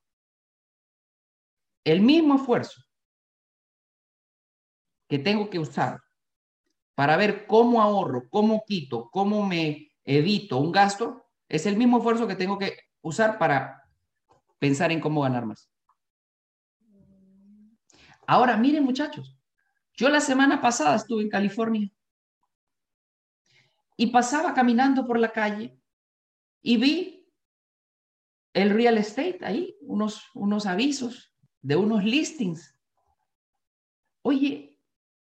El 1.85 2.01
mismo 2.01 2.35
esfuerzo 2.35 2.81
que 5.09 5.19
tengo 5.19 5.49
que 5.49 5.59
usar 5.59 6.01
para 6.95 7.17
ver 7.17 7.47
cómo 7.47 7.81
ahorro, 7.81 8.29
cómo 8.29 8.63
quito, 8.65 9.09
cómo 9.09 9.45
me 9.45 9.91
evito 10.03 10.57
un 10.57 10.71
gasto, 10.71 11.29
es 11.47 11.65
el 11.65 11.77
mismo 11.77 11.97
esfuerzo 11.97 12.27
que 12.27 12.35
tengo 12.35 12.57
que 12.57 12.77
usar 13.01 13.37
para 13.37 13.82
pensar 14.63 14.93
en 14.93 15.01
cómo 15.01 15.23
ganar 15.23 15.45
más. 15.45 15.69
Ahora, 18.25 18.55
miren 18.55 18.85
muchachos, 18.85 19.37
yo 19.93 20.07
la 20.07 20.21
semana 20.21 20.61
pasada 20.61 20.95
estuve 20.95 21.23
en 21.23 21.29
California 21.29 21.91
y 23.97 24.07
pasaba 24.07 24.53
caminando 24.53 25.05
por 25.05 25.19
la 25.19 25.33
calle 25.33 25.77
y 26.61 26.77
vi 26.77 27.29
el 28.53 28.69
real 28.69 28.97
estate 28.97 29.39
ahí, 29.41 29.75
unos, 29.81 30.29
unos 30.33 30.65
avisos 30.65 31.35
de 31.61 31.75
unos 31.75 32.05
listings. 32.05 32.73
Oye, 34.21 34.79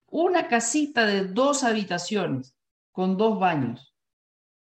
una 0.07 0.47
casita 0.47 1.07
de 1.07 1.25
dos 1.25 1.65
habitaciones 1.65 2.57
con 2.93 3.17
dos 3.17 3.41
baños 3.41 3.95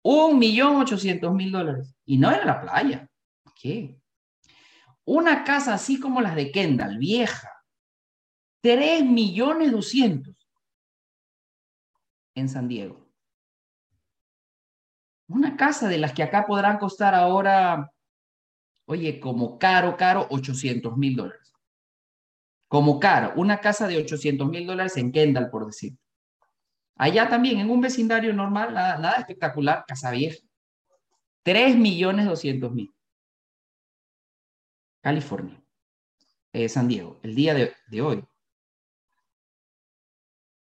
un 0.08 0.38
millón 0.38 0.76
ochocientos 0.76 1.34
mil 1.34 1.50
dólares. 1.50 1.94
Y 2.04 2.16
no 2.16 2.30
era 2.30 2.44
la 2.44 2.60
playa. 2.60 3.10
¿Qué? 3.60 3.95
Una 5.06 5.44
casa 5.44 5.74
así 5.74 6.00
como 6.00 6.20
las 6.20 6.34
de 6.34 6.50
Kendall, 6.50 6.98
vieja. 6.98 7.50
Tres 8.60 9.04
millones 9.04 9.70
doscientos 9.70 10.34
en 12.34 12.48
San 12.48 12.66
Diego. 12.66 13.06
Una 15.28 15.56
casa 15.56 15.88
de 15.88 15.98
las 15.98 16.12
que 16.12 16.24
acá 16.24 16.44
podrán 16.44 16.78
costar 16.78 17.14
ahora, 17.14 17.92
oye, 18.86 19.20
como 19.20 19.58
caro, 19.58 19.96
caro, 19.96 20.26
800 20.30 20.96
mil 20.96 21.14
dólares. 21.14 21.52
Como 22.66 22.98
caro, 22.98 23.32
una 23.36 23.60
casa 23.60 23.86
de 23.86 23.98
800 23.98 24.48
mil 24.48 24.66
dólares 24.66 24.96
en 24.96 25.12
Kendall, 25.12 25.50
por 25.50 25.66
decir. 25.66 25.96
Allá 26.96 27.28
también, 27.28 27.60
en 27.60 27.70
un 27.70 27.80
vecindario 27.80 28.32
normal, 28.32 28.74
nada, 28.74 29.16
espectacular, 29.18 29.84
Casa 29.86 30.10
Vieja. 30.10 30.38
3 31.44 31.76
millones 31.76 32.26
200 32.26 32.72
mil. 32.72 32.95
California. 35.06 35.62
Eh, 36.52 36.68
San 36.68 36.88
Diego, 36.88 37.20
el 37.22 37.36
día 37.36 37.54
de, 37.54 37.72
de 37.86 38.02
hoy. 38.02 38.24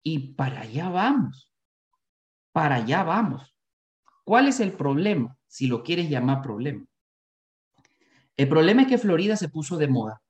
Y 0.02 0.34
para 0.34 0.62
allá 0.62 0.88
vamos. 0.88 1.54
Para 2.54 2.76
allá 2.76 3.04
vamos. 3.04 3.54
¿Cuál 4.24 4.48
es 4.48 4.62
el 4.62 4.72
problema? 4.72 5.38
Si 5.46 5.68
lo 5.68 5.84
quieres 5.84 6.10
llamar 6.10 6.42
problema. 6.42 6.86
El 8.38 8.48
problema 8.48 8.84
es 8.84 8.88
que 8.88 8.98
Florida 8.98 9.36
se 9.36 9.50
puso 9.50 9.76
de 9.76 9.90
moda. 9.90 10.22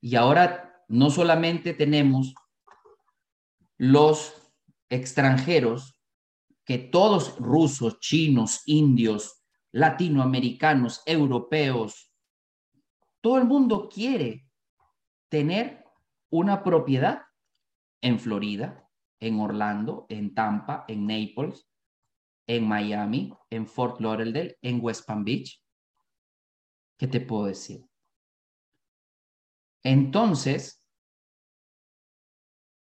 Y 0.00 0.14
ahora 0.14 0.84
no 0.86 1.10
solamente 1.10 1.74
tenemos 1.74 2.36
los 3.78 4.32
extranjeros, 4.88 6.00
que 6.64 6.78
todos 6.78 7.36
rusos, 7.40 7.98
chinos, 7.98 8.62
indios, 8.66 9.42
latinoamericanos, 9.72 11.02
europeos, 11.04 12.11
todo 13.22 13.38
el 13.38 13.44
mundo 13.44 13.88
quiere 13.88 14.46
tener 15.30 15.84
una 16.28 16.62
propiedad 16.62 17.22
en 18.02 18.18
Florida, 18.18 18.90
en 19.20 19.38
Orlando, 19.40 20.06
en 20.08 20.34
Tampa, 20.34 20.84
en 20.88 21.06
Naples, 21.06 21.68
en 22.48 22.66
Miami, 22.66 23.32
en 23.48 23.66
Fort 23.66 24.00
Lauderdale, 24.00 24.58
en 24.60 24.80
West 24.82 25.06
Palm 25.06 25.24
Beach. 25.24 25.62
¿Qué 26.98 27.06
te 27.06 27.20
puedo 27.20 27.46
decir? 27.46 27.86
Entonces, 29.84 30.84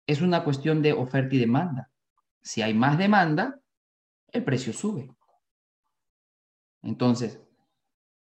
es 0.07 0.21
una 0.21 0.43
cuestión 0.43 0.83
de 0.83 0.93
oferta 0.93 1.35
y 1.35 1.39
demanda. 1.39 1.91
Si 2.43 2.61
hay 2.61 2.75
más 2.75 2.99
demanda, 2.99 3.61
el 4.33 4.45
precio 4.45 4.73
sube. 4.73 5.15
Entonces, 6.83 7.41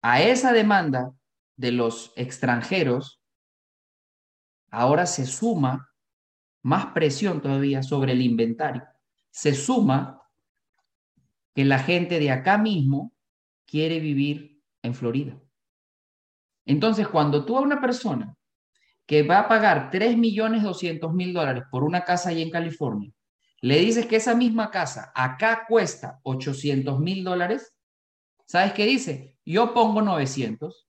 a 0.02 0.22
esa 0.22 0.54
demanda 0.54 1.17
de 1.58 1.72
los 1.72 2.14
extranjeros, 2.16 3.22
ahora 4.72 5.06
se 5.06 5.26
suma 5.26 5.92
más 6.62 6.88
presión 6.88 7.42
todavía 7.42 7.84
sobre 7.84 8.14
el 8.14 8.22
inventario. 8.22 8.84
Se 9.32 9.54
suma 9.54 10.22
que 11.54 11.66
la 11.66 11.80
gente 11.80 12.20
de 12.20 12.32
acá 12.32 12.58
mismo 12.58 13.14
quiere 13.66 14.00
vivir 14.00 14.62
en 14.84 14.94
Florida. 14.94 15.40
Entonces, 16.66 17.08
cuando 17.08 17.46
tú 17.46 17.58
a 17.58 17.62
una 17.62 17.82
persona 17.82 18.36
que 19.06 19.24
va 19.24 19.40
a 19.40 19.48
pagar 19.48 19.90
3 19.90 20.18
millones 20.18 20.64
200 20.64 21.14
mil 21.14 21.34
dólares 21.34 21.64
por 21.72 21.84
una 21.84 22.04
casa 22.04 22.30
ahí 22.30 22.42
en 22.42 22.52
California, 22.52 23.12
le 23.62 23.80
dices 23.80 24.06
que 24.06 24.18
esa 24.18 24.36
misma 24.36 24.70
casa 24.70 25.12
acá 25.16 25.66
cuesta 25.68 26.20
800 26.24 27.00
mil 27.00 27.24
dólares, 27.24 27.74
¿sabes 28.46 28.74
qué 28.74 28.86
dice? 28.86 29.38
Yo 29.46 29.74
pongo 29.74 30.02
900. 30.02 30.87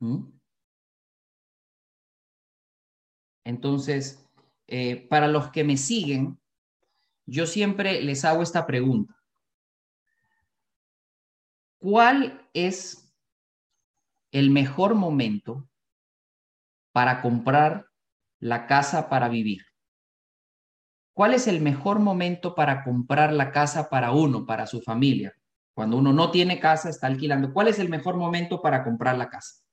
¿Mm? 0.00 0.24
Entonces, 3.44 4.26
eh, 4.66 5.06
para 5.08 5.28
los 5.28 5.50
que 5.50 5.64
me 5.64 5.76
siguen, 5.76 6.38
yo 7.26 7.46
siempre 7.46 8.00
les 8.02 8.24
hago 8.24 8.42
esta 8.42 8.66
pregunta. 8.66 9.14
¿Cuál 11.78 12.48
es 12.54 13.04
el 14.34 14.50
mejor 14.50 14.94
momento 14.94 15.68
para 16.94 17.22
comprar 17.22 17.88
la 18.38 18.66
casa 18.66 19.08
para 19.08 19.28
vivir. 19.28 19.62
¿Cuál 21.12 21.34
es 21.34 21.48
el 21.48 21.60
mejor 21.60 21.98
momento 21.98 22.54
para 22.54 22.84
comprar 22.84 23.32
la 23.32 23.50
casa 23.50 23.88
para 23.88 24.12
uno, 24.12 24.46
para 24.46 24.66
su 24.66 24.80
familia? 24.80 25.34
Cuando 25.74 25.96
uno 25.96 26.12
no 26.12 26.30
tiene 26.30 26.60
casa, 26.60 26.88
está 26.88 27.08
alquilando. 27.08 27.52
¿Cuál 27.52 27.68
es 27.68 27.80
el 27.80 27.88
mejor 27.88 28.16
momento 28.16 28.62
para 28.62 28.84
comprar 28.84 29.16
la 29.18 29.28
casa? 29.28 29.63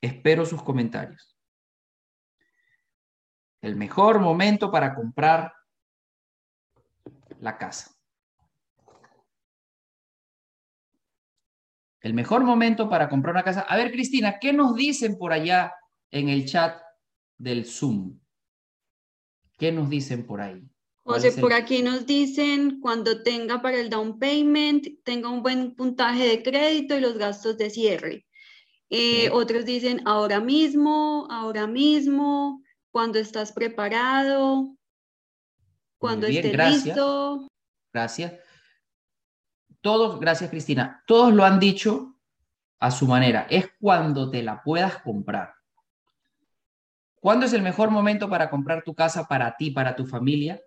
Espero 0.00 0.46
sus 0.46 0.62
comentarios. 0.62 1.36
El 3.60 3.76
mejor 3.76 4.20
momento 4.20 4.70
para 4.70 4.94
comprar 4.94 5.52
la 7.40 7.58
casa. 7.58 7.94
El 12.00 12.14
mejor 12.14 12.44
momento 12.44 12.88
para 12.88 13.08
comprar 13.08 13.34
una 13.34 13.42
casa. 13.42 13.62
A 13.62 13.76
ver, 13.76 13.90
Cristina, 13.90 14.38
¿qué 14.40 14.52
nos 14.52 14.76
dicen 14.76 15.18
por 15.18 15.32
allá 15.32 15.72
en 16.10 16.28
el 16.28 16.46
chat 16.46 16.80
del 17.36 17.64
Zoom. 17.64 18.18
¿Qué 19.56 19.72
nos 19.72 19.88
dicen 19.88 20.26
por 20.26 20.40
ahí? 20.40 20.62
José, 21.04 21.32
por 21.32 21.52
aquí 21.52 21.82
nos 21.82 22.06
dicen 22.06 22.80
cuando 22.80 23.22
tenga 23.22 23.62
para 23.62 23.78
el 23.78 23.88
down 23.88 24.18
payment, 24.18 24.86
tenga 25.04 25.30
un 25.30 25.42
buen 25.42 25.74
puntaje 25.74 26.28
de 26.28 26.42
crédito 26.42 26.96
y 26.96 27.00
los 27.00 27.16
gastos 27.16 27.56
de 27.56 27.70
cierre. 27.70 28.26
Eh, 28.90 29.28
otros 29.30 29.64
dicen 29.64 30.00
ahora 30.06 30.40
mismo, 30.40 31.26
ahora 31.30 31.66
mismo, 31.66 32.62
cuando 32.90 33.18
estás 33.18 33.52
preparado, 33.52 34.74
cuando 35.98 36.26
estés 36.26 36.56
listo. 36.56 37.46
Gracias. 37.92 38.34
Todos, 39.80 40.18
gracias 40.18 40.50
Cristina, 40.50 41.02
todos 41.06 41.32
lo 41.32 41.44
han 41.44 41.60
dicho 41.60 42.18
a 42.80 42.90
su 42.90 43.06
manera. 43.06 43.46
Es 43.50 43.70
cuando 43.78 44.30
te 44.30 44.42
la 44.42 44.62
puedas 44.62 44.98
comprar. 45.02 45.54
¿Cuándo 47.20 47.46
es 47.46 47.52
el 47.52 47.62
mejor 47.62 47.90
momento 47.90 48.28
para 48.28 48.48
comprar 48.48 48.82
tu 48.82 48.94
casa 48.94 49.26
para 49.26 49.56
ti, 49.56 49.70
para 49.70 49.94
tu 49.94 50.06
familia? 50.06 50.60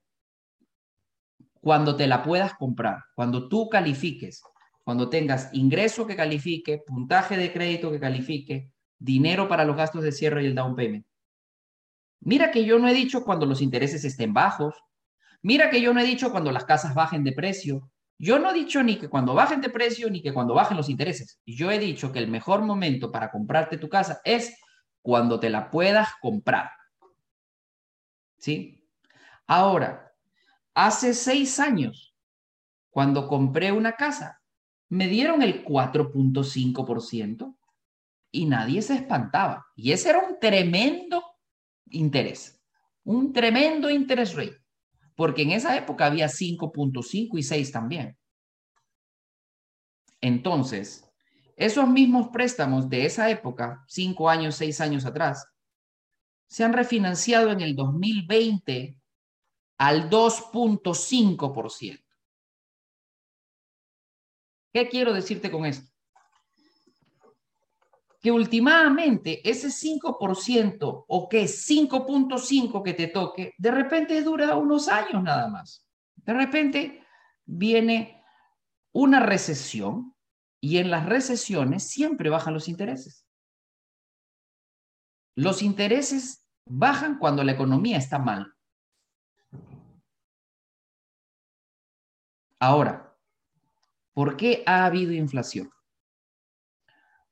Cuando 1.59 1.95
te 1.95 2.07
la 2.07 2.23
puedas 2.23 2.53
comprar, 2.55 3.03
cuando 3.15 3.47
tú 3.47 3.69
califiques, 3.69 4.43
cuando 4.83 5.09
tengas 5.09 5.49
ingreso 5.53 6.07
que 6.07 6.15
califique, 6.15 6.79
puntaje 6.85 7.37
de 7.37 7.53
crédito 7.53 7.91
que 7.91 7.99
califique, 7.99 8.71
dinero 8.97 9.47
para 9.47 9.65
los 9.65 9.75
gastos 9.75 10.03
de 10.03 10.11
cierre 10.11 10.43
y 10.43 10.47
el 10.47 10.55
down 10.55 10.75
payment. 10.75 11.05
Mira 12.21 12.51
que 12.51 12.65
yo 12.65 12.77
no 12.77 12.87
he 12.87 12.93
dicho 12.93 13.23
cuando 13.23 13.45
los 13.45 13.61
intereses 13.61 14.03
estén 14.03 14.33
bajos. 14.33 14.75
Mira 15.41 15.69
que 15.69 15.81
yo 15.81 15.93
no 15.93 15.99
he 15.99 16.05
dicho 16.05 16.31
cuando 16.31 16.51
las 16.51 16.65
casas 16.65 16.93
bajen 16.93 17.23
de 17.23 17.31
precio. 17.31 17.89
Yo 18.19 18.37
no 18.37 18.51
he 18.51 18.53
dicho 18.53 18.83
ni 18.83 18.97
que 18.97 19.09
cuando 19.09 19.33
bajen 19.33 19.61
de 19.61 19.69
precio 19.69 20.07
ni 20.09 20.21
que 20.21 20.33
cuando 20.33 20.53
bajen 20.53 20.77
los 20.77 20.89
intereses. 20.89 21.39
Yo 21.45 21.71
he 21.71 21.79
dicho 21.79 22.11
que 22.11 22.19
el 22.19 22.27
mejor 22.27 22.61
momento 22.61 23.11
para 23.11 23.31
comprarte 23.31 23.79
tu 23.79 23.89
casa 23.89 24.21
es 24.23 24.55
cuando 25.01 25.39
te 25.39 25.49
la 25.49 25.71
puedas 25.71 26.09
comprar. 26.21 26.69
¿Sí? 28.37 28.87
Ahora, 29.47 30.13
hace 30.75 31.15
seis 31.15 31.59
años, 31.59 32.15
cuando 32.91 33.27
compré 33.27 33.71
una 33.71 33.93
casa, 33.93 34.40
me 34.91 35.07
dieron 35.07 35.41
el 35.41 35.63
4.5% 35.63 37.55
y 38.29 38.45
nadie 38.45 38.81
se 38.81 38.95
espantaba. 38.95 39.67
Y 39.73 39.93
ese 39.93 40.09
era 40.09 40.19
un 40.19 40.37
tremendo 40.37 41.23
interés, 41.89 42.61
un 43.05 43.31
tremendo 43.31 43.89
interés 43.89 44.35
rate, 44.35 44.57
porque 45.15 45.43
en 45.43 45.51
esa 45.51 45.77
época 45.77 46.07
había 46.07 46.27
5.5 46.27 47.39
y 47.39 47.43
6 47.43 47.71
también. 47.71 48.17
Entonces, 50.19 51.09
esos 51.55 51.87
mismos 51.87 52.27
préstamos 52.27 52.89
de 52.89 53.05
esa 53.05 53.29
época, 53.29 53.85
5 53.87 54.29
años, 54.29 54.55
6 54.55 54.81
años 54.81 55.05
atrás, 55.05 55.47
se 56.47 56.65
han 56.65 56.73
refinanciado 56.73 57.51
en 57.51 57.61
el 57.61 57.77
2020 57.77 58.97
al 59.77 60.09
2.5%. 60.09 62.00
¿Qué 64.73 64.87
quiero 64.87 65.13
decirte 65.13 65.51
con 65.51 65.65
esto? 65.65 65.89
Que 68.21 68.31
últimamente 68.31 69.47
ese 69.49 69.69
5% 69.69 71.05
o 71.07 71.29
que 71.29 71.43
5.5 71.43 72.83
que 72.83 72.93
te 72.93 73.07
toque, 73.07 73.53
de 73.57 73.71
repente 73.71 74.21
dura 74.21 74.55
unos 74.55 74.87
años 74.87 75.23
nada 75.23 75.47
más. 75.47 75.87
De 76.15 76.33
repente 76.33 77.05
viene 77.45 78.23
una 78.93 79.19
recesión 79.19 80.15
y 80.61 80.77
en 80.77 80.91
las 80.91 81.07
recesiones 81.07 81.89
siempre 81.89 82.29
bajan 82.29 82.53
los 82.53 82.67
intereses. 82.67 83.25
Los 85.35 85.61
intereses 85.61 86.45
bajan 86.65 87.17
cuando 87.17 87.43
la 87.43 87.53
economía 87.53 87.97
está 87.97 88.19
mal. 88.19 88.53
Ahora, 92.59 93.10
¿Por 94.21 94.37
qué 94.37 94.61
ha 94.67 94.85
habido 94.85 95.13
inflación? 95.13 95.71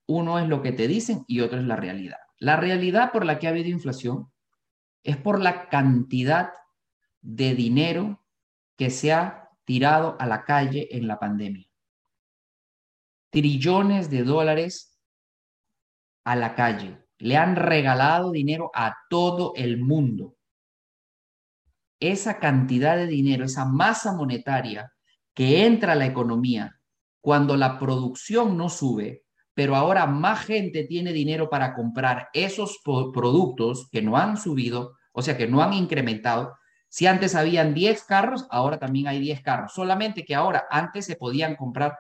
Uno 0.07 0.39
es 0.39 0.47
lo 0.47 0.63
que 0.63 0.71
te 0.71 0.87
dicen 0.87 1.23
y 1.27 1.41
otro 1.41 1.59
es 1.59 1.65
la 1.65 1.75
realidad. 1.75 2.17
La 2.39 2.55
realidad 2.55 3.11
por 3.11 3.25
la 3.25 3.37
que 3.37 3.45
ha 3.45 3.51
habido 3.51 3.69
inflación 3.69 4.33
es 5.03 5.15
por 5.15 5.39
la 5.39 5.69
cantidad 5.69 6.51
de 7.21 7.53
dinero 7.53 8.25
que 8.75 8.89
se 8.89 9.13
ha 9.13 9.51
tirado 9.65 10.17
a 10.19 10.25
la 10.25 10.45
calle 10.45 10.87
en 10.89 11.05
la 11.05 11.19
pandemia. 11.19 11.69
Trillones 13.29 14.09
de 14.09 14.23
dólares 14.23 14.99
a 16.23 16.35
la 16.35 16.55
calle. 16.55 17.05
Le 17.19 17.37
han 17.37 17.55
regalado 17.55 18.31
dinero 18.31 18.71
a 18.73 18.97
todo 19.11 19.53
el 19.55 19.77
mundo. 19.77 20.37
Esa 21.99 22.39
cantidad 22.39 22.97
de 22.97 23.05
dinero, 23.05 23.45
esa 23.45 23.65
masa 23.65 24.15
monetaria 24.15 24.91
que 25.35 25.67
entra 25.67 25.93
a 25.93 25.95
la 25.95 26.07
economía 26.07 26.77
cuando 27.21 27.57
la 27.57 27.79
producción 27.79 28.57
no 28.57 28.69
sube, 28.69 29.23
pero 29.53 29.75
ahora 29.75 30.05
más 30.05 30.45
gente 30.45 30.85
tiene 30.85 31.11
dinero 31.11 31.49
para 31.49 31.73
comprar 31.73 32.29
esos 32.33 32.79
productos 32.83 33.89
que 33.91 34.01
no 34.01 34.17
han 34.17 34.37
subido, 34.37 34.95
o 35.11 35.21
sea, 35.21 35.37
que 35.37 35.47
no 35.47 35.61
han 35.61 35.73
incrementado. 35.73 36.55
Si 36.87 37.07
antes 37.07 37.35
habían 37.35 37.73
10 37.73 38.03
carros, 38.03 38.47
ahora 38.49 38.79
también 38.79 39.07
hay 39.07 39.19
10 39.19 39.41
carros. 39.41 39.73
Solamente 39.73 40.23
que 40.23 40.35
ahora 40.35 40.65
antes 40.69 41.05
se 41.05 41.15
podían 41.15 41.55
comprar, 41.55 41.97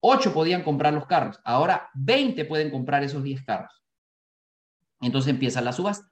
8 0.00 0.32
podían 0.32 0.62
comprar 0.62 0.94
los 0.94 1.06
carros, 1.06 1.38
ahora 1.44 1.90
20 1.94 2.44
pueden 2.46 2.70
comprar 2.70 3.04
esos 3.04 3.22
10 3.22 3.44
carros. 3.44 3.82
Entonces 5.00 5.30
empieza 5.30 5.60
la 5.60 5.72
subasta. 5.72 6.08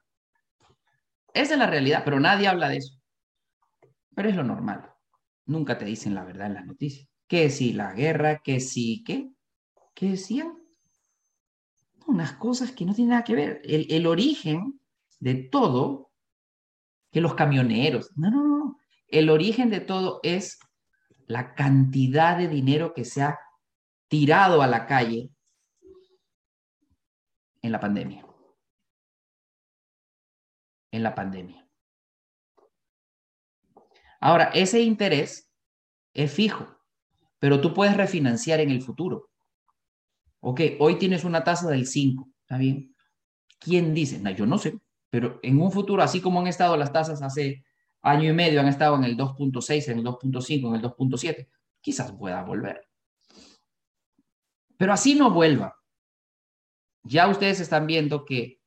Esa 1.33 1.53
es 1.53 1.59
la 1.59 1.67
realidad, 1.67 2.03
pero 2.03 2.19
nadie 2.19 2.47
habla 2.47 2.69
de 2.69 2.77
eso. 2.77 2.99
Pero 4.13 4.29
es 4.29 4.35
lo 4.35 4.43
normal 4.43 4.91
nunca 5.51 5.77
te 5.77 5.85
dicen 5.85 6.15
la 6.15 6.23
verdad 6.23 6.47
en 6.47 6.55
las 6.55 6.65
noticias. 6.65 7.07
Que 7.31 7.49
si 7.49 7.71
la 7.71 7.93
guerra, 7.93 8.41
que 8.43 8.59
si, 8.59 9.05
¿qué? 9.05 9.31
¿Qué 9.93 10.09
decían? 10.09 10.61
Unas 12.05 12.33
cosas 12.33 12.73
que 12.73 12.83
no 12.83 12.93
tienen 12.93 13.11
nada 13.11 13.23
que 13.23 13.35
ver. 13.35 13.61
El, 13.63 13.89
el 13.89 14.05
origen 14.05 14.81
de 15.21 15.35
todo, 15.35 16.11
que 17.09 17.21
los 17.21 17.33
camioneros, 17.33 18.11
no, 18.17 18.31
no, 18.31 18.43
no. 18.45 18.79
El 19.07 19.29
origen 19.29 19.69
de 19.69 19.79
todo 19.79 20.19
es 20.23 20.59
la 21.25 21.55
cantidad 21.55 22.37
de 22.37 22.49
dinero 22.49 22.93
que 22.93 23.05
se 23.05 23.21
ha 23.21 23.39
tirado 24.09 24.61
a 24.61 24.67
la 24.67 24.85
calle 24.85 25.29
en 27.61 27.71
la 27.71 27.79
pandemia. 27.79 28.27
En 30.91 31.01
la 31.01 31.15
pandemia. 31.15 31.65
Ahora, 34.19 34.51
ese 34.53 34.81
interés 34.81 35.49
es 36.13 36.33
fijo, 36.33 36.80
pero 37.41 37.59
tú 37.59 37.73
puedes 37.73 37.97
refinanciar 37.97 38.59
en 38.59 38.69
el 38.69 38.83
futuro. 38.83 39.31
Ok, 40.41 40.61
hoy 40.77 40.99
tienes 40.99 41.23
una 41.23 41.43
tasa 41.43 41.67
del 41.69 41.87
5, 41.87 42.29
¿está 42.41 42.59
bien? 42.59 42.95
¿Quién 43.59 43.95
dice? 43.95 44.19
No, 44.19 44.29
yo 44.29 44.45
no 44.45 44.59
sé, 44.59 44.77
pero 45.09 45.39
en 45.41 45.59
un 45.59 45.71
futuro, 45.71 46.03
así 46.03 46.21
como 46.21 46.39
han 46.39 46.45
estado 46.45 46.77
las 46.77 46.93
tasas 46.93 47.23
hace 47.23 47.65
año 48.03 48.29
y 48.29 48.33
medio, 48.33 48.59
han 48.59 48.67
estado 48.67 48.95
en 48.95 49.05
el 49.05 49.17
2.6, 49.17 49.87
en 49.87 49.97
el 49.97 50.05
2.5, 50.05 50.67
en 50.67 50.75
el 50.75 50.81
2.7, 50.83 51.47
quizás 51.81 52.11
pueda 52.11 52.43
volver. 52.43 52.87
Pero 54.77 54.93
así 54.93 55.15
no 55.15 55.31
vuelva. 55.31 55.75
Ya 57.01 57.27
ustedes 57.27 57.59
están 57.59 57.87
viendo 57.87 58.23
que 58.23 58.61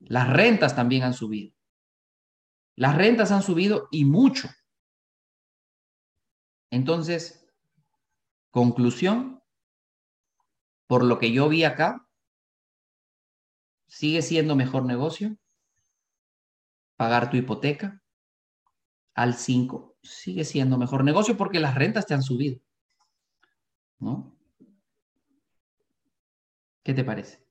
las 0.00 0.28
rentas 0.28 0.76
también 0.76 1.04
han 1.04 1.14
subido. 1.14 1.54
Las 2.76 2.96
rentas 2.96 3.32
han 3.32 3.42
subido 3.42 3.88
y 3.90 4.04
mucho. 4.04 4.50
Entonces, 6.70 7.43
conclusión, 8.54 9.42
por 10.86 11.02
lo 11.02 11.18
que 11.18 11.32
yo 11.32 11.48
vi 11.48 11.64
acá, 11.64 12.08
sigue 13.88 14.22
siendo 14.22 14.54
mejor 14.54 14.84
negocio 14.84 15.36
pagar 16.94 17.30
tu 17.30 17.36
hipoteca 17.36 18.00
al 19.16 19.34
5, 19.34 19.96
sigue 20.04 20.44
siendo 20.44 20.78
mejor 20.78 21.02
negocio 21.02 21.36
porque 21.36 21.58
las 21.58 21.74
rentas 21.74 22.06
te 22.06 22.14
han 22.14 22.22
subido. 22.22 22.60
¿No? 23.98 24.38
¿Qué 26.84 26.94
te 26.94 27.02
parece? 27.02 27.44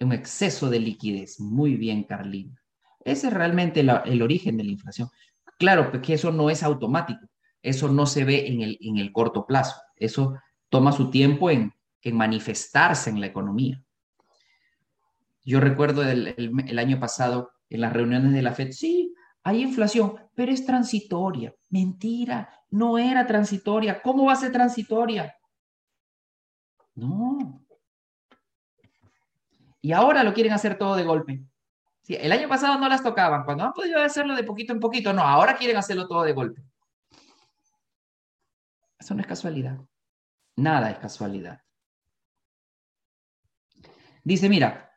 Un 0.00 0.14
exceso 0.14 0.70
de 0.70 0.80
liquidez. 0.80 1.38
Muy 1.38 1.76
bien, 1.76 2.04
Carlina. 2.04 2.58
Ese 3.04 3.26
es 3.26 3.34
realmente 3.34 3.80
el 3.80 4.22
origen 4.22 4.56
de 4.56 4.64
la 4.64 4.70
inflación. 4.70 5.10
Claro, 5.58 5.92
que 6.00 6.14
eso 6.14 6.32
no 6.32 6.48
es 6.48 6.62
automático 6.62 7.29
eso 7.62 7.88
no 7.88 8.06
se 8.06 8.24
ve 8.24 8.46
en 8.48 8.62
el, 8.62 8.78
en 8.80 8.98
el 8.98 9.12
corto 9.12 9.46
plazo. 9.46 9.80
Eso 9.96 10.38
toma 10.70 10.92
su 10.92 11.10
tiempo 11.10 11.50
en, 11.50 11.74
manifestarse 12.12 13.10
en 13.10 13.20
la 13.20 13.26
economía. 13.26 13.82
Yo 15.44 15.60
recuerdo 15.60 16.02
el, 16.02 16.78
año 16.78 16.98
pasado 16.98 17.50
en 17.68 17.82
las 17.82 17.92
reuniones 17.92 18.32
de 18.32 18.42
la 18.42 18.54
FED, 18.54 18.72
sí, 18.72 19.14
hay 19.42 19.62
inflación, 19.62 20.14
pero 20.34 20.52
es 20.52 20.64
transitoria. 20.64 21.54
Mentira, 21.68 22.48
no 22.70 22.98
era 22.98 23.26
transitoria. 23.26 24.00
¿Cómo 24.00 24.26
va 24.26 24.32
a 24.32 24.36
ser 24.36 24.52
transitoria? 24.52 25.34
No. 26.94 27.62
Y 29.82 29.92
ahora 29.92 30.24
lo 30.24 30.32
quieren 30.32 30.52
hacer 30.52 30.78
todo 30.78 30.96
de 30.96 31.04
golpe. 31.04 31.42
El 32.08 32.32
año 32.32 32.48
pasado 32.48 32.78
no 32.78 32.88
las 32.88 33.02
tocaban. 33.02 33.44
Cuando 33.44 33.64
han 33.64 33.72
podido 33.72 34.00
hacerlo 34.00 34.34
de 34.34 34.44
poquito 34.44 34.72
en 34.72 34.80
poquito, 34.80 35.12
no, 35.12 35.22
ahora 35.22 35.56
quieren 35.56 35.76
hacerlo 35.76 36.08
todo 36.08 36.22
de 36.22 36.32
golpe. 36.32 36.62
Eso 39.00 39.14
no 39.14 39.22
es 39.22 39.26
casualidad. 39.26 39.80
Nada 40.56 40.90
es 40.90 40.98
casualidad. 40.98 41.62
Dice, 44.22 44.48
mira, 44.50 44.92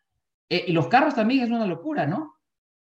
eh, 0.49 0.65
y 0.67 0.73
los 0.73 0.87
carros 0.87 1.15
también 1.15 1.43
es 1.43 1.49
una 1.49 1.65
locura, 1.65 2.05
¿no? 2.05 2.35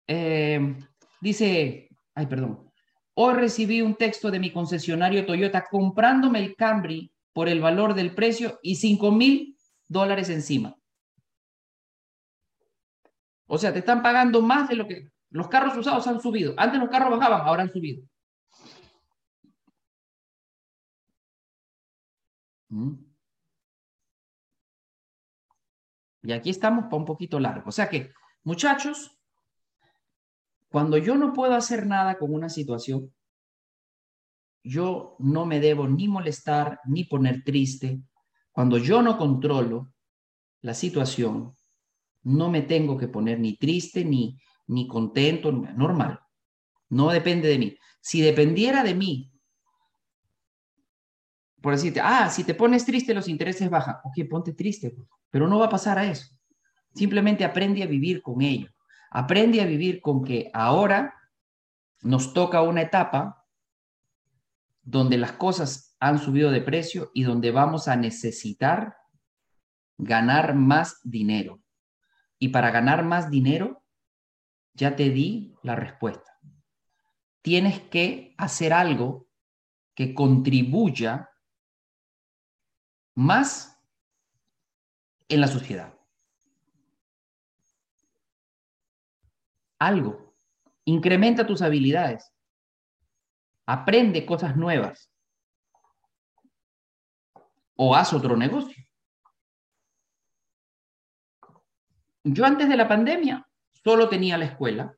Eh, 0.09 0.77
dice, 1.21 1.89
ay, 2.15 2.27
perdón. 2.27 2.71
Hoy 3.15 3.35
recibí 3.35 3.81
un 3.81 3.95
texto 3.95 4.31
de 4.31 4.41
mi 4.41 4.53
concesionario 4.53 5.25
Toyota 5.25 5.65
comprándome 5.71 6.41
el 6.41 6.57
Camry 6.57 7.13
por 7.33 7.49
el 7.49 7.61
valor 7.61 7.95
del 7.95 8.13
precio 8.13 8.59
y 8.61 8.75
5 8.75 9.13
mil 9.13 9.57
dólares 9.89 10.29
encima. 10.31 10.77
O 13.47 13.57
sea, 13.57 13.73
te 13.73 13.79
están 13.79 14.03
pagando 14.03 14.43
más 14.43 14.69
de 14.69 14.75
lo 14.75 14.89
que 14.89 15.09
los 15.31 15.49
carros 15.49 15.77
usados 15.77 16.07
han 16.09 16.21
subido. 16.21 16.55
Antes 16.57 16.81
los 16.81 16.89
carros 16.89 17.11
bajaban, 17.11 17.47
ahora 17.47 17.63
han 17.63 17.73
subido. 17.73 18.05
Y 26.23 26.33
aquí 26.33 26.51
estamos 26.51 26.85
para 26.85 26.97
un 26.97 27.05
poquito 27.05 27.39
largo. 27.39 27.69
O 27.69 27.73
sea 27.73 27.89
que, 27.89 28.13
muchachos, 28.45 29.19
cuando 30.71 30.97
yo 30.97 31.17
no 31.17 31.33
puedo 31.33 31.55
hacer 31.55 31.87
nada 31.87 32.19
con 32.19 32.33
una 32.33 32.49
situación, 32.49 33.13
yo 34.65 35.17
no 35.19 35.45
me 35.45 35.61
debo 35.61 35.87
ni 35.87 36.09
molestar 36.09 36.81
ni 36.87 37.05
poner 37.05 37.45
triste. 37.45 38.01
Cuando 38.51 38.79
yo 38.79 39.03
no 39.03 39.19
controlo 39.19 39.93
la 40.63 40.73
situación, 40.73 41.55
no 42.23 42.51
me 42.51 42.63
tengo 42.63 42.97
que 42.97 43.09
poner 43.09 43.39
ni 43.39 43.57
triste 43.57 44.05
ni, 44.05 44.39
ni 44.69 44.89
contento, 44.89 45.53
normal. 45.53 46.19
No 46.89 47.11
depende 47.11 47.49
de 47.49 47.59
mí. 47.59 47.77
Si 48.01 48.23
dependiera 48.23 48.83
de 48.83 48.95
mí, 48.95 49.34
por 51.65 51.73
decirte, 51.73 51.99
ah, 52.03 52.29
si 52.29 52.45
te 52.45 52.53
pones 52.53 52.85
triste 52.85 53.15
los 53.15 53.27
intereses 53.27 53.71
bajan. 53.71 53.97
Ok, 54.05 54.29
ponte 54.29 54.53
triste, 54.53 54.95
pero 55.31 55.49
no 55.49 55.59
va 55.59 55.65
a 55.65 55.71
pasar 55.71 55.99
a 55.99 56.05
eso. 56.05 56.27
Simplemente 56.95 57.43
aprende 57.43 57.83
a 57.83 57.87
vivir 57.87 58.21
con 58.21 58.43
ello. 58.43 58.69
Aprende 59.11 59.63
a 59.63 59.65
vivir 59.65 60.03
con 60.03 60.23
que 60.23 60.51
ahora 60.53 61.15
nos 62.03 62.35
toca 62.35 62.61
una 62.61 62.83
etapa 62.83 63.47
donde 64.83 65.17
las 65.17 65.33
cosas 65.33 65.97
han 66.01 66.19
subido 66.19 66.51
de 66.51 66.61
precio 66.61 67.11
y 67.15 67.23
donde 67.23 67.51
vamos 67.51 67.89
a 67.89 67.97
necesitar 67.97 68.99
ganar 69.97 70.55
más 70.55 71.01
dinero. 71.03 71.63
Y 72.39 72.49
para 72.49 72.73
ganar 72.73 73.05
más 73.05 73.31
dinero, 73.31 73.83
ya 74.75 74.97
te 74.97 75.09
di 75.09 75.55
la 75.63 75.77
respuesta. 75.77 76.39
Tienes 77.41 77.81
que 77.81 78.35
hacer 78.37 78.75
algo 78.75 79.29
que 79.95 80.13
contribuya 80.13 81.31
más 83.15 83.79
en 85.29 85.41
la 85.41 85.49
sociedad. 85.49 85.95
algo. 89.85 90.35
Incrementa 90.85 91.47
tus 91.47 91.63
habilidades. 91.63 92.33
Aprende 93.67 94.27
cosas 94.27 94.57
nuevas. 94.57 95.11
O 97.77 97.95
haz 97.95 98.13
otro 98.13 98.37
negocio. 98.37 98.85
Yo 102.23 102.45
antes 102.45 102.69
de 102.69 102.77
la 102.77 102.89
pandemia 102.89 103.47
solo 103.85 104.09
tenía 104.09 104.39
la 104.39 104.47
escuela. 104.47 104.97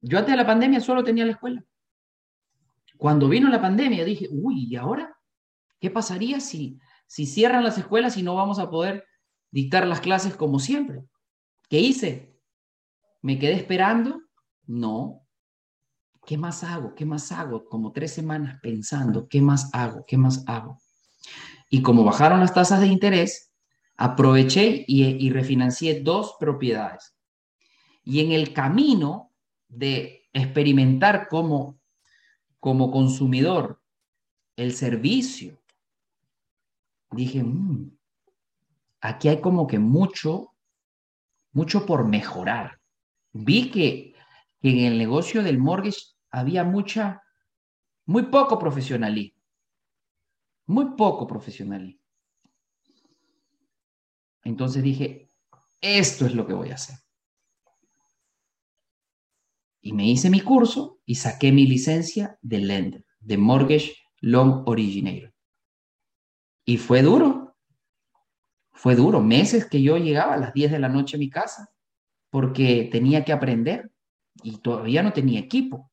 Yo 0.00 0.18
antes 0.18 0.32
de 0.32 0.36
la 0.36 0.46
pandemia 0.46 0.80
solo 0.80 1.04
tenía 1.04 1.24
la 1.24 1.32
escuela. 1.32 1.64
Cuando 2.96 3.28
vino 3.28 3.48
la 3.48 3.60
pandemia 3.60 4.04
dije, 4.04 4.28
uy, 4.30 4.66
¿y 4.68 4.76
ahora? 4.76 5.16
¿Qué 5.80 5.90
pasaría 5.90 6.40
si, 6.40 6.78
si 7.12 7.26
cierran 7.26 7.62
las 7.62 7.76
escuelas 7.76 8.16
y 8.16 8.22
no 8.22 8.34
vamos 8.36 8.58
a 8.58 8.70
poder 8.70 9.04
dictar 9.50 9.86
las 9.86 10.00
clases 10.00 10.34
como 10.34 10.58
siempre? 10.58 11.04
¿Qué 11.68 11.78
hice? 11.78 12.40
¿Me 13.20 13.38
quedé 13.38 13.52
esperando? 13.52 14.22
No. 14.64 15.20
¿Qué 16.24 16.38
más 16.38 16.64
hago? 16.64 16.94
¿Qué 16.94 17.04
más 17.04 17.30
hago? 17.30 17.66
Como 17.66 17.92
tres 17.92 18.14
semanas 18.14 18.58
pensando, 18.62 19.28
¿qué 19.28 19.42
más 19.42 19.68
hago? 19.74 20.06
¿Qué 20.06 20.16
más 20.16 20.42
hago? 20.46 20.78
Y 21.68 21.82
como 21.82 22.02
bajaron 22.02 22.40
las 22.40 22.54
tasas 22.54 22.80
de 22.80 22.86
interés, 22.86 23.52
aproveché 23.98 24.82
y, 24.88 25.28
refinancié 25.28 26.00
dos 26.00 26.36
propiedades. 26.40 27.14
Y 28.04 28.20
en 28.20 28.32
el 28.32 28.54
camino 28.54 29.34
de 29.68 30.30
experimentar 30.32 31.28
como, 31.28 31.78
como 32.58 32.90
consumidor 32.90 33.82
el 34.56 34.72
servicio, 34.72 35.61
dije, 37.12 37.42
mm, 37.42 37.96
aquí 39.00 39.28
hay 39.28 39.40
como 39.40 39.66
que 39.66 39.78
mucho, 39.78 40.54
mucho 41.52 41.86
por 41.86 42.06
mejorar 42.06 42.82
vi 43.32 43.70
que, 43.70 44.14
en 44.62 44.78
el 44.78 44.98
negocio 44.98 45.42
del 45.42 45.58
mortgage 45.58 45.98
había 46.30 46.62
mucha, 46.62 47.22
muy 48.06 48.24
poco 48.24 48.58
profesionalismo. 48.58 49.42
Muy 50.66 50.94
poco 50.96 51.26
profesionalismo. 51.26 52.00
Entonces 54.44 54.82
dije, 54.82 55.28
esto 55.80 56.26
es 56.26 56.34
lo 56.34 56.46
que 56.46 56.52
voy 56.52 56.70
a 56.70 56.74
hacer. 56.74 56.96
Y 59.80 59.92
me 59.92 60.08
hice 60.08 60.30
mi 60.30 60.40
curso 60.40 61.00
y 61.04 61.16
saqué 61.16 61.50
mi 61.50 61.66
licencia 61.66 62.38
de 62.40 62.58
lender, 62.58 63.04
de 63.18 63.36
mortgage 63.36 63.96
loan 64.20 64.62
originator. 64.66 65.31
Y 66.64 66.78
fue 66.78 67.02
duro. 67.02 67.56
Fue 68.72 68.94
duro. 68.94 69.20
Meses 69.20 69.66
que 69.68 69.82
yo 69.82 69.96
llegaba 69.96 70.34
a 70.34 70.38
las 70.38 70.52
10 70.52 70.72
de 70.72 70.78
la 70.78 70.88
noche 70.88 71.16
a 71.16 71.18
mi 71.18 71.30
casa 71.30 71.70
porque 72.30 72.88
tenía 72.90 73.24
que 73.24 73.32
aprender 73.32 73.92
y 74.42 74.58
todavía 74.58 75.02
no 75.02 75.12
tenía 75.12 75.40
equipo. 75.40 75.90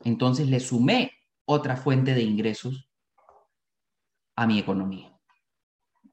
Entonces 0.00 0.48
le 0.48 0.58
sumé 0.58 1.12
otra 1.44 1.76
fuente 1.76 2.14
de 2.14 2.22
ingresos 2.22 2.88
a 4.34 4.46
mi 4.46 4.58
economía. 4.58 5.16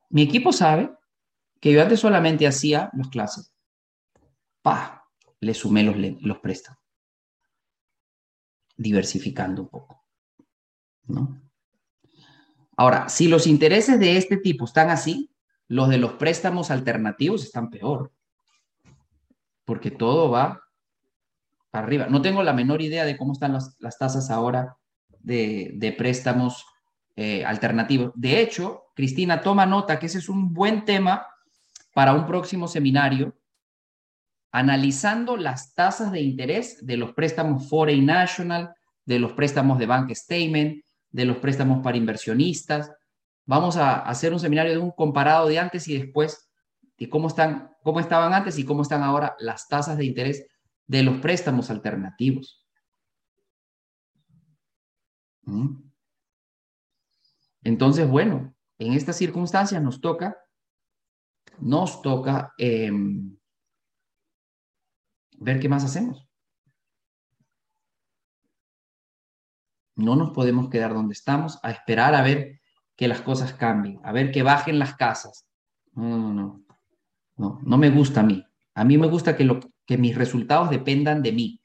Mi 0.10 0.22
equipo 0.22 0.52
sabe 0.52 0.92
que 1.60 1.72
yo 1.72 1.82
antes 1.82 2.00
solamente 2.00 2.46
hacía 2.48 2.92
las 2.94 3.10
clases. 3.10 3.54
Pa, 4.62 5.08
le 5.40 5.54
sumé 5.54 5.84
los, 5.84 5.96
los 6.22 6.40
préstamos. 6.40 6.82
Diversificando 8.78 9.64
un 9.64 9.70
poco. 9.70 10.06
¿no? 11.08 11.49
Ahora, 12.80 13.10
si 13.10 13.28
los 13.28 13.46
intereses 13.46 14.00
de 14.00 14.16
este 14.16 14.38
tipo 14.38 14.64
están 14.64 14.90
así, 14.90 15.30
los 15.68 15.90
de 15.90 15.98
los 15.98 16.14
préstamos 16.14 16.72
alternativos 16.72 17.44
están 17.44 17.70
peor, 17.70 18.14
porque 19.66 19.92
todo 19.92 20.32
va 20.32 20.62
arriba. 21.74 22.08
No 22.08 22.22
tengo 22.22 22.42
la 22.42 22.54
menor 22.54 22.82
idea 22.82 23.04
de 23.04 23.18
cómo 23.18 23.34
están 23.34 23.52
las, 23.52 23.98
tasas 23.98 24.30
ahora 24.30 24.78
de, 25.20 25.94
préstamos 25.98 26.66
eh, 27.18 27.44
alternativos. 27.44 28.14
De 28.16 28.40
hecho, 28.40 28.84
Cristina, 28.96 29.42
toma 29.42 29.66
nota 29.66 30.00
que 30.00 30.06
ese 30.06 30.20
es 30.20 30.30
un 30.30 30.54
buen 30.54 30.86
tema 30.86 31.28
para 31.94 32.14
un 32.14 32.26
próximo 32.26 32.70
seminario, 32.70 33.36
analizando 34.54 35.36
las 35.36 35.74
tasas 35.74 36.14
de 36.14 36.22
interés 36.22 36.86
de 36.86 36.96
los 36.96 37.12
préstamos 37.12 37.68
Foreign 37.68 38.06
National, 38.06 38.74
de 39.04 39.20
los 39.20 39.34
préstamos 39.34 39.80
de 39.80 39.86
Bank 39.86 40.12
Statement, 40.16 40.82
de 41.12 41.26
los 41.26 41.38
préstamos 41.38 41.82
para 41.84 41.98
inversionistas, 41.98 42.92
Vamos 43.50 43.78
a 43.78 44.02
hacer 44.02 44.32
un 44.32 44.40
seminario 44.40 44.74
de 44.74 44.78
un 44.78 44.92
comparado 44.92 45.48
de 45.48 45.58
antes 45.58 45.88
y 45.88 45.98
después 45.98 46.52
de 47.00 47.10
cómo, 47.10 47.30
están, 47.30 47.76
cómo 47.82 48.00
estaban 48.00 48.32
antes 48.32 48.60
y 48.60 48.64
cómo 48.64 48.84
están 48.84 49.02
ahora 49.02 49.36
las 49.40 49.68
tasas 49.68 49.98
de 49.98 50.06
interés 50.06 50.46
de 50.86 51.02
los 51.02 51.20
préstamos 51.20 51.72
alternativos. 51.72 52.64
¿Mm? 55.46 55.82
Entonces, 57.64 58.08
bueno, 58.08 58.54
en 58.78 58.94
estas 58.94 59.16
circunstancias 59.16 59.82
nos 59.82 60.00
toca, 60.00 60.38
nos 61.58 62.04
toca 62.04 62.54
em, 62.56 63.36
ver 65.40 65.60
qué 65.60 65.68
más 65.68 65.84
hacemos. 65.84 66.29
No 70.00 70.16
nos 70.16 70.32
podemos 70.32 70.70
quedar 70.70 70.94
donde 70.94 71.14
estamos 71.14 71.60
a 71.62 71.72
esperar 71.72 72.16
a 72.16 72.22
ver 72.22 72.60
que 72.96 73.08
las 73.08 73.22
cosas 73.22 73.54
cambien, 73.54 74.00
a 74.04 74.12
ver 74.12 74.32
que 74.32 74.44
bajen 74.44 74.80
las 74.80 74.96
casas. 74.96 75.48
No, 75.94 76.18
no, 76.34 76.64
no, 77.36 77.60
no, 77.62 77.78
me 77.78 77.90
gusta 77.90 78.22
a 78.22 78.24
mí. 78.24 78.46
A 78.74 78.84
mí 78.84 78.98
me 78.98 79.08
gusta 79.08 79.36
que, 79.36 79.44
lo, 79.44 79.60
que 79.86 79.98
mis 79.98 80.16
resultados 80.16 80.70
dependan 80.70 81.22
de 81.22 81.32
mí, 81.34 81.62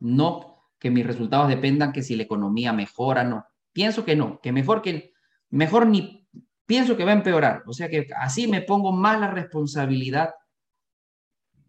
no 0.00 0.50
que 0.78 0.90
mis 0.90 1.06
resultados 1.06 1.48
dependan 1.48 1.92
que 1.92 2.02
si 2.02 2.16
la 2.16 2.22
economía 2.22 2.72
mejora, 2.72 3.22
no. 3.22 3.44
Pienso 3.72 4.04
que 4.04 4.16
no, 4.16 4.40
que 4.40 4.50
mejor 4.50 4.82
que, 4.82 5.12
mejor 5.50 5.86
ni, 5.86 6.26
pienso 6.66 6.96
que 6.96 7.04
va 7.04 7.10
a 7.10 7.14
empeorar. 7.14 7.62
O 7.66 7.72
sea 7.72 7.88
que 7.88 8.08
así 8.16 8.48
me 8.48 8.62
pongo 8.62 8.90
más 8.90 9.20
la 9.20 9.30
responsabilidad 9.30 10.34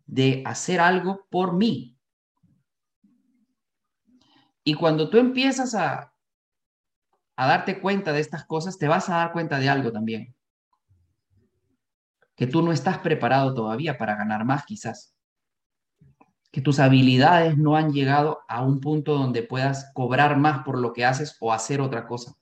de 0.05 0.41
hacer 0.45 0.79
algo 0.79 1.27
por 1.29 1.53
mí. 1.53 1.90
Y 4.63 4.75
cuando 4.75 5.09
tú 5.09 5.17
empiezas 5.17 5.73
a, 5.75 6.13
a 7.35 7.47
darte 7.47 7.81
cuenta 7.81 8.13
de 8.13 8.19
estas 8.19 8.45
cosas, 8.45 8.77
te 8.77 8.87
vas 8.87 9.09
a 9.09 9.17
dar 9.17 9.31
cuenta 9.31 9.59
de 9.59 9.69
algo 9.69 9.91
también. 9.91 10.35
Que 12.35 12.47
tú 12.47 12.61
no 12.61 12.71
estás 12.71 12.99
preparado 12.99 13.53
todavía 13.53 13.97
para 13.97 14.15
ganar 14.15 14.45
más 14.45 14.65
quizás. 14.65 15.15
Que 16.51 16.61
tus 16.61 16.79
habilidades 16.79 17.57
no 17.57 17.75
han 17.75 17.91
llegado 17.93 18.41
a 18.47 18.61
un 18.61 18.79
punto 18.79 19.13
donde 19.13 19.43
puedas 19.43 19.91
cobrar 19.93 20.37
más 20.37 20.63
por 20.63 20.77
lo 20.77 20.93
que 20.93 21.05
haces 21.05 21.35
o 21.39 21.53
hacer 21.53 21.81
otra 21.81 22.07
cosa. 22.07 22.35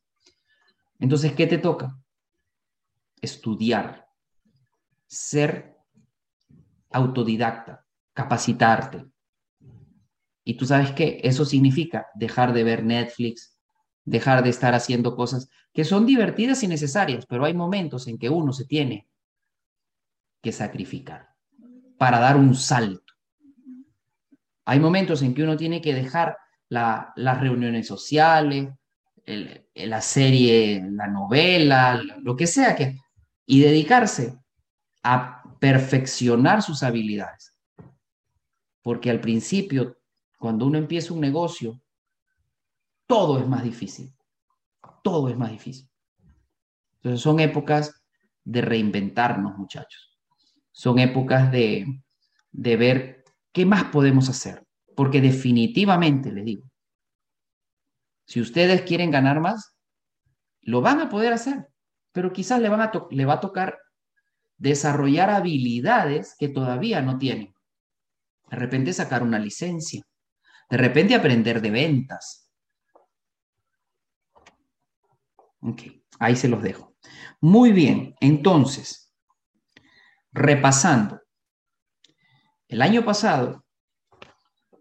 Entonces, 0.99 1.34
¿qué 1.34 1.47
te 1.47 1.57
toca? 1.57 1.97
Estudiar, 3.22 4.09
ser 5.07 5.78
autodidacta, 6.91 7.86
capacitarte. 8.13 9.05
Y 10.50 10.56
tú 10.56 10.66
sabes 10.66 10.93
qué, 10.93 11.22
eso 11.24 11.45
significa 11.45 12.08
dejar 12.16 12.54
de 12.54 12.64
ver 12.64 12.84
Netflix, 12.84 13.56
dejar 14.04 14.43
de 14.43 14.50
estar 14.50 14.74
haciendo 14.74 15.16
cosas 15.16 15.47
que 15.72 15.86
son 15.86 16.08
divertidas 16.08 16.64
y 16.64 16.68
necesarias, 16.68 17.28
pero 17.28 17.45
hay 17.45 17.54
momentos 17.54 18.08
en 18.08 18.18
que 18.18 18.32
uno 18.32 18.52
se 18.52 18.66
tiene 18.66 19.08
que 20.41 20.52
sacrificar 20.52 21.30
para 22.00 22.18
dar 22.18 22.36
un 22.36 22.56
salto. 22.56 23.14
Hay 24.66 24.80
momentos 24.80 25.22
en 25.22 25.36
que 25.36 25.43
uno 25.43 25.56
tiene 25.56 25.82
que 25.82 25.93
dejar 25.93 26.36
las 26.68 27.39
reuniones 27.39 27.86
sociales, 27.86 28.70
la 29.76 30.02
serie, 30.02 30.84
la 30.93 31.06
novela, 31.06 32.02
lo 32.24 32.36
que 32.36 32.47
sea, 32.47 32.76
que, 32.76 32.97
y 33.45 33.60
dedicarse 33.60 34.39
a 35.04 35.43
perfeccionar 35.60 36.64
sus 36.64 36.82
habilidades. 36.82 37.54
Porque 38.82 39.12
al 39.12 39.20
principio, 39.20 39.99
cuando 40.40 40.66
uno 40.66 40.78
empieza 40.78 41.14
un 41.14 41.20
negocio, 41.20 41.80
todo 43.06 43.38
es 43.38 43.48
más 43.48 43.62
difícil. 43.62 44.16
Todo 45.04 45.30
es 45.30 45.38
más 45.38 45.52
difícil. 45.52 45.88
Entonces 46.96 47.22
son 47.22 47.40
épocas 47.40 48.02
de 48.44 48.62
reinventarnos, 48.62 49.58
muchachos. 49.58 50.18
Son 50.72 50.98
épocas 50.98 51.52
de, 51.52 52.02
de 52.52 52.78
ver 52.78 53.24
qué 53.52 53.66
más 53.66 53.86
podemos 53.86 54.30
hacer. 54.30 54.66
Porque 54.96 55.22
definitivamente, 55.22 56.32
les 56.32 56.46
digo, 56.46 56.64
si 58.26 58.40
ustedes 58.40 58.84
quieren 58.84 59.12
ganar 59.12 59.42
más, 59.42 59.76
lo 60.62 60.82
van 60.82 61.02
a 61.02 61.10
poder 61.10 61.34
hacer, 61.34 61.68
pero 62.12 62.32
quizás 62.32 62.62
le, 62.62 62.70
van 62.70 62.82
a 62.82 62.92
le 63.10 63.26
va 63.26 63.34
a 63.34 63.40
tocar 63.40 63.78
desarrollar 64.58 65.30
habilidades 65.30 66.36
que 66.38 66.50
todavía 66.50 67.02
no 67.02 67.18
tienen. 67.18 67.54
De 68.50 68.58
repente 68.58 68.94
sacar 68.94 69.24
una 69.24 69.40
licencia, 69.40 70.04
de 70.70 70.78
repente 70.78 71.15
aprender 71.15 71.61
de 71.61 71.72
ventas, 71.72 72.49
Ok, 75.61 75.82
ahí 76.20 76.36
se 76.36 76.47
los 76.47 76.61
dejo. 76.63 76.95
Muy 77.41 77.72
bien, 77.72 78.15
entonces, 78.22 79.13
repasando. 80.32 81.22
El 82.67 82.82
año 82.82 83.03
pasado, 83.03 83.65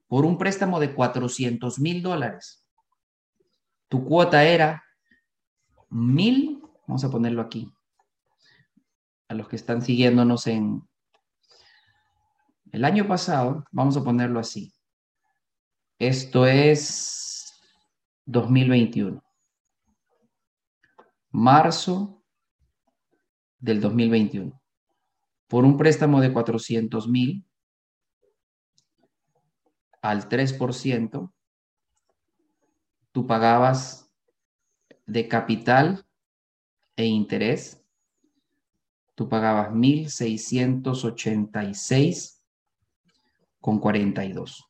por 0.07 0.25
un 0.25 0.39
préstamo 0.39 0.79
de 0.79 0.95
400 0.95 1.79
mil 1.81 2.03
dólares, 2.03 2.65
tu 3.89 4.05
cuota 4.05 4.45
era 4.45 4.85
mil, 5.89 6.63
vamos 6.87 7.05
a 7.05 7.11
ponerlo 7.11 7.43
aquí, 7.43 7.73
a 9.29 9.35
los 9.35 9.49
que 9.49 9.57
están 9.57 9.83
siguiéndonos 9.83 10.47
en... 10.47 10.83
El 12.71 12.85
año 12.85 13.09
pasado, 13.09 13.65
vamos 13.73 13.97
a 13.97 14.05
ponerlo 14.05 14.39
así. 14.39 14.73
Esto 15.99 16.47
es 16.47 17.61
2021 18.27 19.23
marzo 21.31 22.23
del 23.59 23.81
2021 23.81 24.61
por 25.47 25.65
un 25.65 25.77
préstamo 25.77 26.21
de 26.21 26.33
400 26.33 27.09
mil 27.09 27.45
al 30.01 30.29
3%, 30.29 31.33
tú 33.11 33.27
pagabas 33.27 34.09
de 35.07 35.27
capital 35.27 36.07
e 36.95 37.07
interés, 37.07 37.85
tú 39.15 39.29
pagabas 39.29 39.71
1.686 39.71 42.41
con 43.61 43.81
42. 43.81 44.68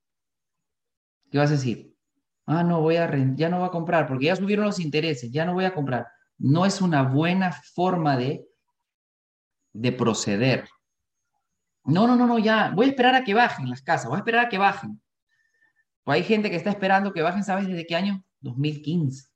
¿Qué 1.30 1.38
vas 1.38 1.50
a 1.50 1.56
decir? 1.56 1.94
Ah, 2.46 2.64
no, 2.64 2.80
voy 2.80 2.96
a 2.96 3.12
ya 3.36 3.50
no 3.50 3.60
voy 3.60 3.68
a 3.68 3.72
comprar 3.72 4.08
porque 4.08 4.28
ya 4.28 4.38
subieron 4.38 4.64
los 4.64 4.80
intereses, 4.80 5.30
ya 5.30 5.44
no 5.44 5.54
voy 5.54 5.66
a 5.66 5.74
comprar 5.74 6.08
no 6.42 6.66
es 6.66 6.82
una 6.82 7.04
buena 7.04 7.52
forma 7.52 8.18
de, 8.18 8.48
de 9.74 9.92
proceder. 9.92 10.68
No, 11.84 12.08
no, 12.08 12.16
no, 12.16 12.26
no, 12.26 12.40
ya, 12.40 12.72
voy 12.72 12.88
a 12.88 12.90
esperar 12.90 13.16
a 13.16 13.24
que 13.24 13.34
bajen 13.34 13.70
las 13.70 13.82
casas, 13.82 14.08
voy 14.08 14.16
a 14.16 14.20
esperar 14.20 14.46
a 14.46 14.50
que 14.50 14.58
bajen. 14.58 15.02
Pues 16.04 16.16
hay 16.16 16.24
gente 16.24 16.50
que 16.50 16.56
está 16.56 16.72
esperando 16.72 17.14
que 17.14 17.22
bajen, 17.22 17.44
¿sabes 17.44 17.68
desde 17.68 17.86
qué 17.86 17.96
año? 17.96 18.24
2015. 18.40 19.30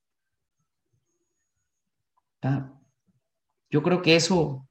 Yo 3.70 3.82
creo 3.82 4.02
que 4.02 4.16
eso 4.16 4.68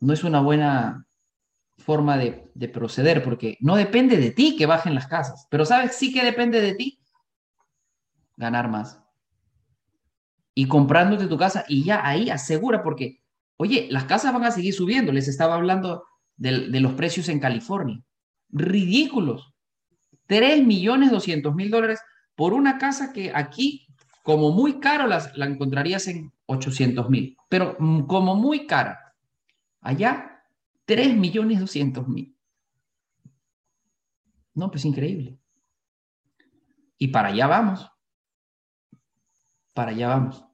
no 0.00 0.12
es 0.12 0.24
una 0.24 0.40
buena 0.40 1.06
forma 1.78 2.16
de, 2.16 2.50
de, 2.54 2.68
proceder, 2.68 3.22
porque 3.22 3.58
no 3.60 3.76
depende 3.76 4.16
de 4.16 4.30
ti 4.30 4.56
que 4.56 4.64
bajen 4.64 4.94
las 4.94 5.06
casas, 5.06 5.46
pero 5.50 5.66
¿sabes 5.66 5.94
sí 5.94 6.12
que 6.12 6.24
depende 6.24 6.62
de 6.62 6.74
ti? 6.74 6.98
Ganar 8.36 8.68
más 8.68 9.05
y 10.58 10.66
comprándote 10.68 11.26
tu 11.26 11.36
casa 11.36 11.66
y 11.68 11.84
ya 11.84 12.00
ahí 12.04 12.30
asegura 12.30 12.82
porque, 12.82 13.20
oye, 13.58 13.88
las 13.90 14.04
casas 14.04 14.32
van 14.32 14.44
a 14.44 14.50
seguir 14.50 14.72
subiendo. 14.72 15.12
Les 15.12 15.28
estaba 15.28 15.54
hablando 15.54 16.04
de, 16.38 16.80
los 16.80 16.94
precios 16.94 17.28
en 17.28 17.40
California. 17.40 18.02
Ridículos. 18.48 19.52
3 20.26 20.64
millones 20.64 21.10
200 21.10 21.54
mil 21.54 21.70
dólares 21.70 22.00
por 22.34 22.54
una 22.54 22.78
casa 22.78 23.12
que 23.12 23.32
aquí, 23.34 23.86
como 24.22 24.50
muy 24.50 24.80
caro, 24.80 25.06
las, 25.06 25.36
la 25.36 25.44
encontrarías 25.44 26.08
en 26.08 26.32
800 26.46 27.10
mil, 27.10 27.36
pero 27.50 27.76
mm, 27.78 28.06
como 28.06 28.34
muy 28.34 28.66
cara. 28.66 29.14
Allá, 29.82 30.42
3 30.86 31.18
millones 31.18 31.60
200 31.60 32.08
mil. 32.08 32.34
No, 34.54 34.70
pues 34.70 34.86
increíble. 34.86 35.38
Y 36.96 37.08
para 37.08 37.28
allá 37.28 37.46
vamos. 37.46 37.90
Para 39.74 39.90
allá 39.90 40.08
vamos. 40.08 40.45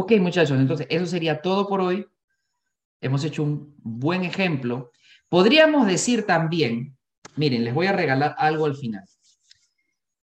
Ok, 0.00 0.12
muchachos, 0.20 0.56
entonces 0.56 0.86
eso 0.90 1.06
sería 1.06 1.42
todo 1.42 1.66
por 1.66 1.80
hoy. 1.80 2.06
hemos 3.00 3.24
hecho 3.24 3.42
un 3.42 3.74
buen 3.78 4.22
ejemplo. 4.22 4.92
Podríamos 5.28 5.88
decir 5.88 6.24
también, 6.24 6.96
miren, 7.34 7.64
les 7.64 7.74
voy 7.74 7.88
a 7.88 7.92
regalar 7.92 8.36
algo 8.38 8.66
al 8.66 8.76
final. 8.76 9.02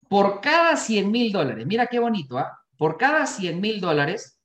Por 0.07 0.39
cada 0.39 0.77
100 0.77 1.11
mil 1.11 1.29
dólares, 1.29 1.65
mira 1.67 1.87
qué 1.87 1.99
bonito, 1.99 2.37
¿ah? 2.37 2.57
Por 2.77 2.95
cada 2.95 3.25
100 3.25 3.59
mil 3.59 3.81
dólares, 3.81 4.39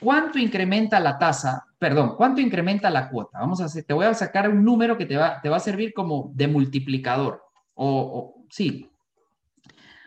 ¿cuánto 0.00 0.40
incrementa 0.40 0.98
la 0.98 1.16
tasa? 1.16 1.64
Perdón, 1.78 2.16
¿cuánto 2.16 2.40
incrementa 2.40 2.90
la 2.90 3.08
cuota? 3.08 3.38
Vamos 3.38 3.60
a 3.60 3.66
hacer, 3.66 3.84
te 3.84 3.94
voy 3.94 4.06
a 4.06 4.14
sacar 4.14 4.50
un 4.50 4.64
número 4.64 4.98
que 4.98 5.06
te 5.06 5.16
va, 5.16 5.40
te 5.40 5.48
va 5.48 5.58
a 5.58 5.60
servir 5.60 5.94
como 5.94 6.32
de 6.34 6.48
multiplicador. 6.48 7.44
O, 7.74 7.86
o 7.86 8.44
sí. 8.50 8.90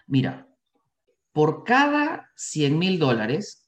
Mira, 0.07 0.45
por 1.31 1.63
cada 1.63 2.29
100 2.35 2.77
mil 2.77 2.99
dólares, 2.99 3.60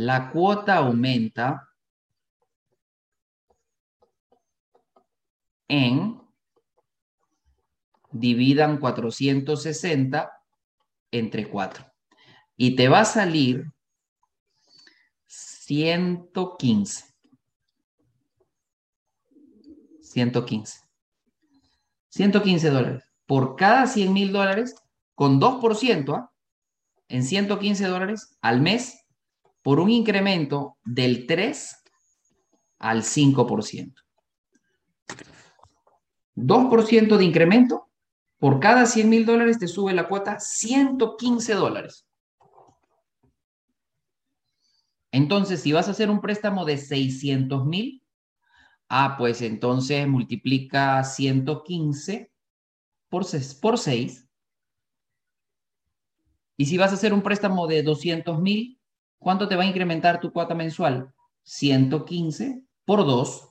la 0.00 0.30
cuota 0.30 0.76
aumenta 0.76 1.68
en, 5.68 6.18
dividan 8.10 8.78
460 8.80 10.32
entre 11.10 11.50
4. 11.50 11.84
Y 12.56 12.76
te 12.76 12.88
va 12.88 13.00
a 13.00 13.04
salir 13.04 13.70
115. 15.26 17.04
115. 20.00 20.80
115 22.08 22.70
dólares. 22.70 23.04
Por 23.26 23.56
cada 23.56 23.86
100 23.86 24.12
mil 24.14 24.32
dólares, 24.32 24.74
con 25.14 25.38
2%, 25.38 26.16
¿ah? 26.16 26.32
en 27.08 27.22
115 27.22 27.86
dólares 27.86 28.38
al 28.40 28.62
mes, 28.62 28.99
por 29.62 29.80
un 29.80 29.90
incremento 29.90 30.76
del 30.84 31.26
3 31.26 31.76
al 32.78 33.02
5%. 33.02 33.94
2% 36.36 37.16
de 37.16 37.24
incremento, 37.24 37.88
por 38.38 38.58
cada 38.58 38.86
100 38.86 39.08
mil 39.08 39.26
dólares 39.26 39.58
te 39.58 39.68
sube 39.68 39.92
la 39.92 40.08
cuota 40.08 40.40
115 40.40 41.54
dólares. 41.54 42.06
Entonces, 45.12 45.60
si 45.60 45.72
vas 45.72 45.88
a 45.88 45.90
hacer 45.90 46.08
un 46.08 46.20
préstamo 46.20 46.64
de 46.64 46.78
600 46.78 47.66
mil, 47.66 48.02
ah, 48.88 49.16
pues 49.18 49.42
entonces 49.42 50.06
multiplica 50.08 51.02
115 51.04 52.32
por 53.10 53.24
6, 53.24 53.54
por 53.56 53.76
6. 53.76 54.26
Y 56.56 56.66
si 56.66 56.78
vas 56.78 56.92
a 56.92 56.94
hacer 56.94 57.12
un 57.12 57.22
préstamo 57.22 57.66
de 57.66 57.82
200 57.82 58.40
mil, 58.40 58.79
¿cuánto 59.20 59.46
te 59.46 59.54
va 59.54 59.62
a 59.62 59.66
incrementar 59.66 60.18
tu 60.18 60.32
cuota 60.32 60.56
mensual? 60.56 61.12
115 61.44 62.62
por 62.84 63.06
2, 63.06 63.48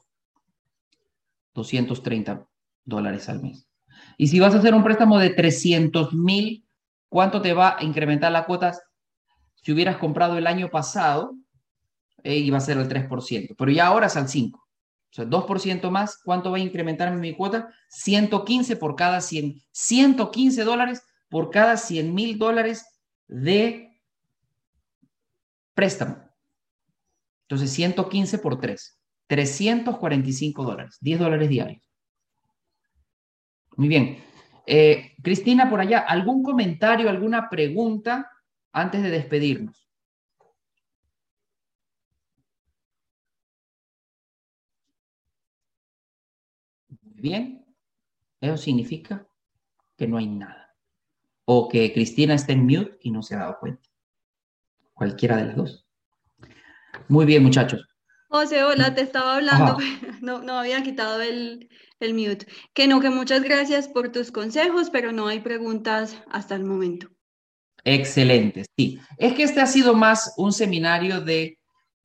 230 1.53 2.45
dólares 2.83 3.29
al 3.29 3.41
mes. 3.41 3.69
Y 4.17 4.27
si 4.27 4.39
vas 4.39 4.53
a 4.53 4.57
hacer 4.57 4.73
un 4.73 4.83
préstamo 4.83 5.17
de 5.17 5.29
300 5.29 6.13
mil, 6.13 6.67
¿cuánto 7.07 7.41
te 7.41 7.53
va 7.53 7.77
a 7.77 7.83
incrementar 7.83 8.31
la 8.31 8.45
cuota? 8.45 8.77
Si 9.55 9.71
hubieras 9.71 9.97
comprado 9.97 10.37
el 10.37 10.47
año 10.47 10.69
pasado, 10.69 11.35
eh, 12.23 12.37
iba 12.37 12.57
a 12.57 12.61
ser 12.61 12.77
el 12.77 12.89
3%, 12.89 13.55
pero 13.57 13.71
ya 13.71 13.87
ahora 13.87 14.07
es 14.07 14.17
al 14.17 14.27
5%. 14.27 14.55
O 15.11 15.13
sea, 15.15 15.25
2% 15.25 15.89
más, 15.89 16.19
¿cuánto 16.23 16.51
va 16.51 16.57
a 16.57 16.61
incrementar 16.61 17.11
mi 17.15 17.33
cuota? 17.35 17.69
115 17.89 18.75
por 18.75 18.95
cada 18.95 19.21
100, 19.21 19.59
115 19.71 20.63
dólares 20.63 21.01
por 21.29 21.49
cada 21.49 21.77
100 21.77 22.13
mil 22.13 22.37
dólares 22.37 22.85
de 23.27 23.88
préstamo. 25.79 26.17
Entonces, 27.43 27.71
115 27.71 28.39
por 28.39 28.59
3, 28.59 28.99
345 29.27 30.63
dólares, 30.65 30.97
10 30.99 31.19
dólares 31.19 31.47
diarios. 31.47 31.89
Muy 33.77 33.87
bien. 33.87 34.21
Eh, 34.67 35.13
Cristina, 35.23 35.69
por 35.69 35.79
allá, 35.79 35.99
¿algún 35.99 36.43
comentario, 36.43 37.09
alguna 37.09 37.49
pregunta 37.49 38.29
antes 38.73 39.01
de 39.01 39.09
despedirnos? 39.09 39.89
Bien. 46.89 47.65
Eso 48.41 48.57
significa 48.57 49.25
que 49.95 50.09
no 50.09 50.17
hay 50.17 50.27
nada. 50.27 50.75
O 51.45 51.69
que 51.69 51.93
Cristina 51.93 52.33
está 52.33 52.51
en 52.51 52.65
mute 52.65 52.97
y 53.01 53.11
no 53.11 53.23
se 53.23 53.35
ha 53.35 53.39
dado 53.39 53.59
cuenta. 53.61 53.88
Cualquiera 54.99 55.37
de 55.37 55.45
las 55.45 55.55
dos. 55.55 55.85
Muy 57.07 57.25
bien, 57.25 57.41
muchachos. 57.41 57.87
José, 58.27 58.65
hola, 58.65 58.93
te 58.93 59.01
estaba 59.01 59.37
hablando, 59.37 59.77
no, 60.21 60.43
no 60.43 60.59
había 60.59 60.83
quitado 60.83 61.21
el, 61.21 61.69
el 62.01 62.13
mute. 62.13 62.45
Que 62.73 62.85
no, 62.85 62.99
que 62.99 63.09
muchas 63.09 63.41
gracias 63.41 63.87
por 63.87 64.11
tus 64.11 64.29
consejos, 64.29 64.89
pero 64.89 65.13
no 65.13 65.27
hay 65.27 65.39
preguntas 65.39 66.21
hasta 66.29 66.55
el 66.55 66.65
momento. 66.65 67.07
Excelente, 67.85 68.65
sí. 68.77 68.99
Es 69.17 69.33
que 69.35 69.43
este 69.43 69.61
ha 69.61 69.67
sido 69.67 69.93
más 69.93 70.33
un 70.35 70.51
seminario 70.51 71.21
de, 71.21 71.57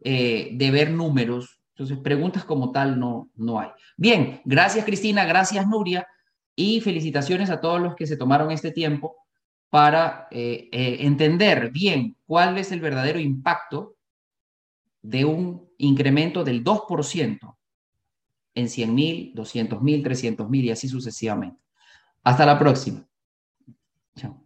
eh, 0.04 0.50
de 0.52 0.70
ver 0.70 0.92
números, 0.92 1.60
entonces 1.70 1.98
preguntas 1.98 2.44
como 2.44 2.70
tal 2.70 3.00
no, 3.00 3.28
no 3.34 3.58
hay. 3.58 3.70
Bien, 3.96 4.40
gracias 4.44 4.84
Cristina, 4.84 5.24
gracias 5.24 5.66
Nuria 5.66 6.06
y 6.54 6.80
felicitaciones 6.80 7.50
a 7.50 7.60
todos 7.60 7.80
los 7.80 7.96
que 7.96 8.06
se 8.06 8.16
tomaron 8.16 8.52
este 8.52 8.70
tiempo 8.70 9.16
para 9.74 10.28
eh, 10.30 10.68
eh, 10.70 10.98
entender 11.00 11.72
bien 11.72 12.16
cuál 12.26 12.58
es 12.58 12.70
el 12.70 12.78
verdadero 12.78 13.18
impacto 13.18 13.96
de 15.02 15.24
un 15.24 15.68
incremento 15.78 16.44
del 16.44 16.62
2% 16.62 17.56
en 18.54 18.68
100 18.68 18.94
mil, 18.94 19.32
200 19.34 19.82
mil, 19.82 20.00
300 20.00 20.48
mil 20.48 20.64
y 20.66 20.70
así 20.70 20.86
sucesivamente. 20.86 21.60
Hasta 22.22 22.46
la 22.46 22.56
próxima. 22.56 23.04
Chao. 24.14 24.40